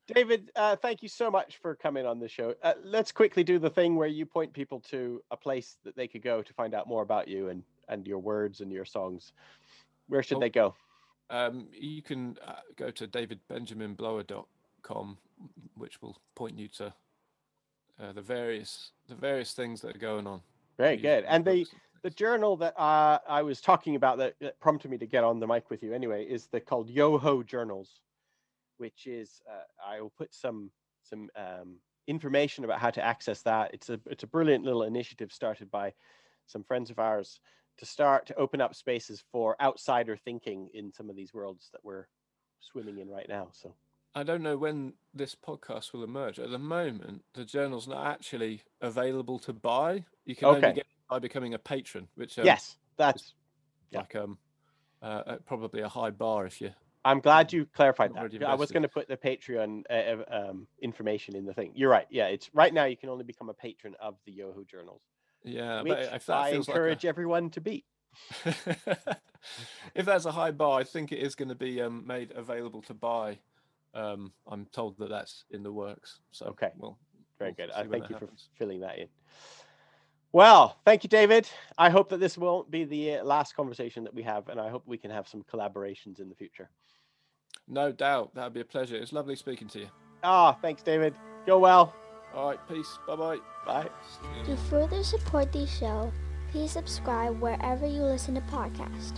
[0.07, 2.55] David, uh, thank you so much for coming on the show.
[2.63, 6.09] Uh, let's quickly do the thing where you point people to a place that they
[6.09, 9.33] could go to find out more about you and and your words and your songs.
[10.09, 10.41] Where should Oh.
[10.41, 10.75] they go?
[11.31, 15.19] Um, you can uh, go to davidbenjaminblower.com,
[15.77, 16.93] which will point you to
[18.01, 20.41] uh, the various the various things that are going on.
[20.79, 21.25] Very good.
[21.29, 21.67] And the
[22.03, 25.39] the journal that uh, I was talking about that, that prompted me to get on
[25.39, 28.01] the mic with you anyway is the called Yoho Journals,
[28.83, 29.63] which is uh,
[29.95, 30.73] I will put some
[31.05, 31.77] some um,
[32.09, 33.73] information about how to access that.
[33.73, 35.95] It's a it's a brilliant little initiative started by
[36.47, 37.39] some friends of ours
[37.79, 41.85] to start to open up spaces for outsider thinking in some of these worlds that
[41.85, 42.07] we're
[42.59, 43.51] swimming in right now.
[43.53, 43.73] So
[44.17, 46.41] I don't know when this podcast will emerge.
[46.41, 50.05] At the moment, the journal's not actually available to buy.
[50.27, 50.57] You can Okay.
[50.59, 53.35] only get it by becoming a patron, which um, yes, that's.
[53.93, 54.01] yeah.
[54.01, 54.39] like um
[55.03, 56.71] uh, uh, probably a high bar if you
[57.05, 58.45] I'm glad you clarified that.
[58.45, 61.73] I was going to put the Patreon uh, um, information in the thing.
[61.75, 62.07] You're right.
[62.11, 62.85] Yeah, it's right now.
[62.85, 65.03] You can only become a patron of the Yoho Journals,
[65.45, 67.85] yeah which but I encourage everyone to be.
[69.95, 72.83] if that's a high bar i think it is going to be um, made available
[72.83, 73.39] to buy
[73.95, 76.71] um i'm told that that's in the works so Okay.
[76.77, 76.99] well
[77.39, 77.75] Very we'll good.
[77.75, 78.29] I thank you for
[78.59, 79.09] filling that in.
[80.33, 81.47] Well, thank you, David.
[81.77, 84.71] I hope that this won't be the uh, last conversation that we have, and I
[84.71, 86.71] hope we can have some collaborations in the future.
[87.69, 89.89] No doubt that would be a pleasure it's lovely speaking to you
[90.25, 91.15] Ah, thanks, David.
[91.47, 91.95] Go well.
[92.35, 93.89] all right peace bye bye Bye.
[94.47, 96.11] To further support the show,
[96.51, 99.13] please subscribe wherever you listen to podcasts.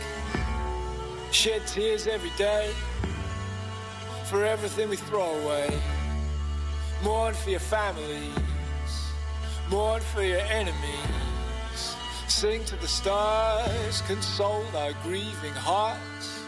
[1.31, 2.73] Shed tears every day
[4.25, 5.71] for everything we throw away.
[7.05, 8.35] Mourn for your families,
[9.71, 11.95] mourn for your enemies.
[12.27, 16.40] Sing to the stars, console our grieving hearts.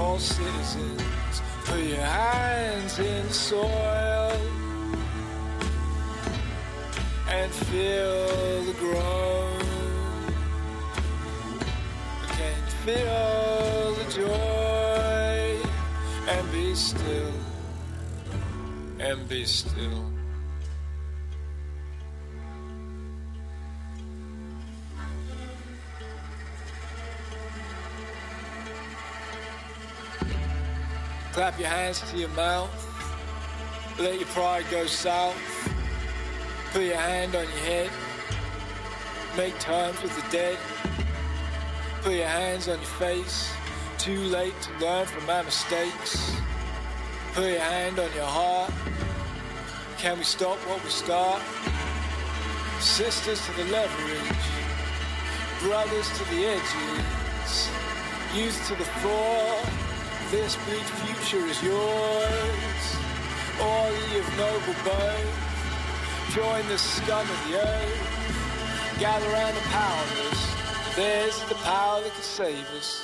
[0.00, 1.02] All citizens,
[1.66, 4.36] put your hands in the soil
[7.28, 9.60] and feel the groan.
[12.38, 15.68] Can feel the joy
[16.32, 17.32] and be still?
[19.00, 20.09] and be still.
[31.40, 32.70] Clap your hands to your mouth.
[33.98, 35.34] Let your pride go south.
[36.70, 37.90] Put your hand on your head.
[39.38, 40.58] Make terms with the dead.
[42.02, 43.50] Put your hands on your face.
[43.96, 46.36] Too late to learn from our mistakes.
[47.32, 48.70] Put your hand on your heart.
[49.96, 51.40] Can we stop what we start?
[52.80, 54.44] Sisters to the leverage,
[55.62, 57.70] brothers to the edges,
[58.34, 59.89] youth to the fore.
[60.30, 62.82] This bleak future is yours.
[63.60, 68.96] All ye of noble birth, join the scum of the earth.
[69.00, 70.94] Gather round the powerless.
[70.94, 73.02] There's the power that can save us.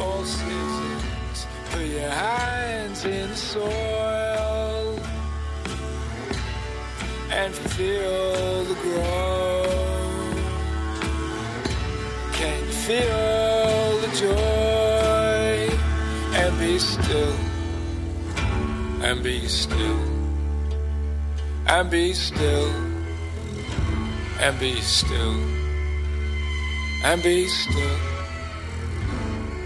[0.00, 4.98] all citizens, put your hands in the soil
[7.30, 9.23] and feel the groan.
[12.86, 15.74] Feel the joy
[16.36, 17.34] and be still
[19.02, 20.00] and be still
[21.66, 22.68] and be still
[24.42, 25.34] and be still
[27.04, 27.98] and be still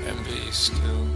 [0.06, 1.07] and be still.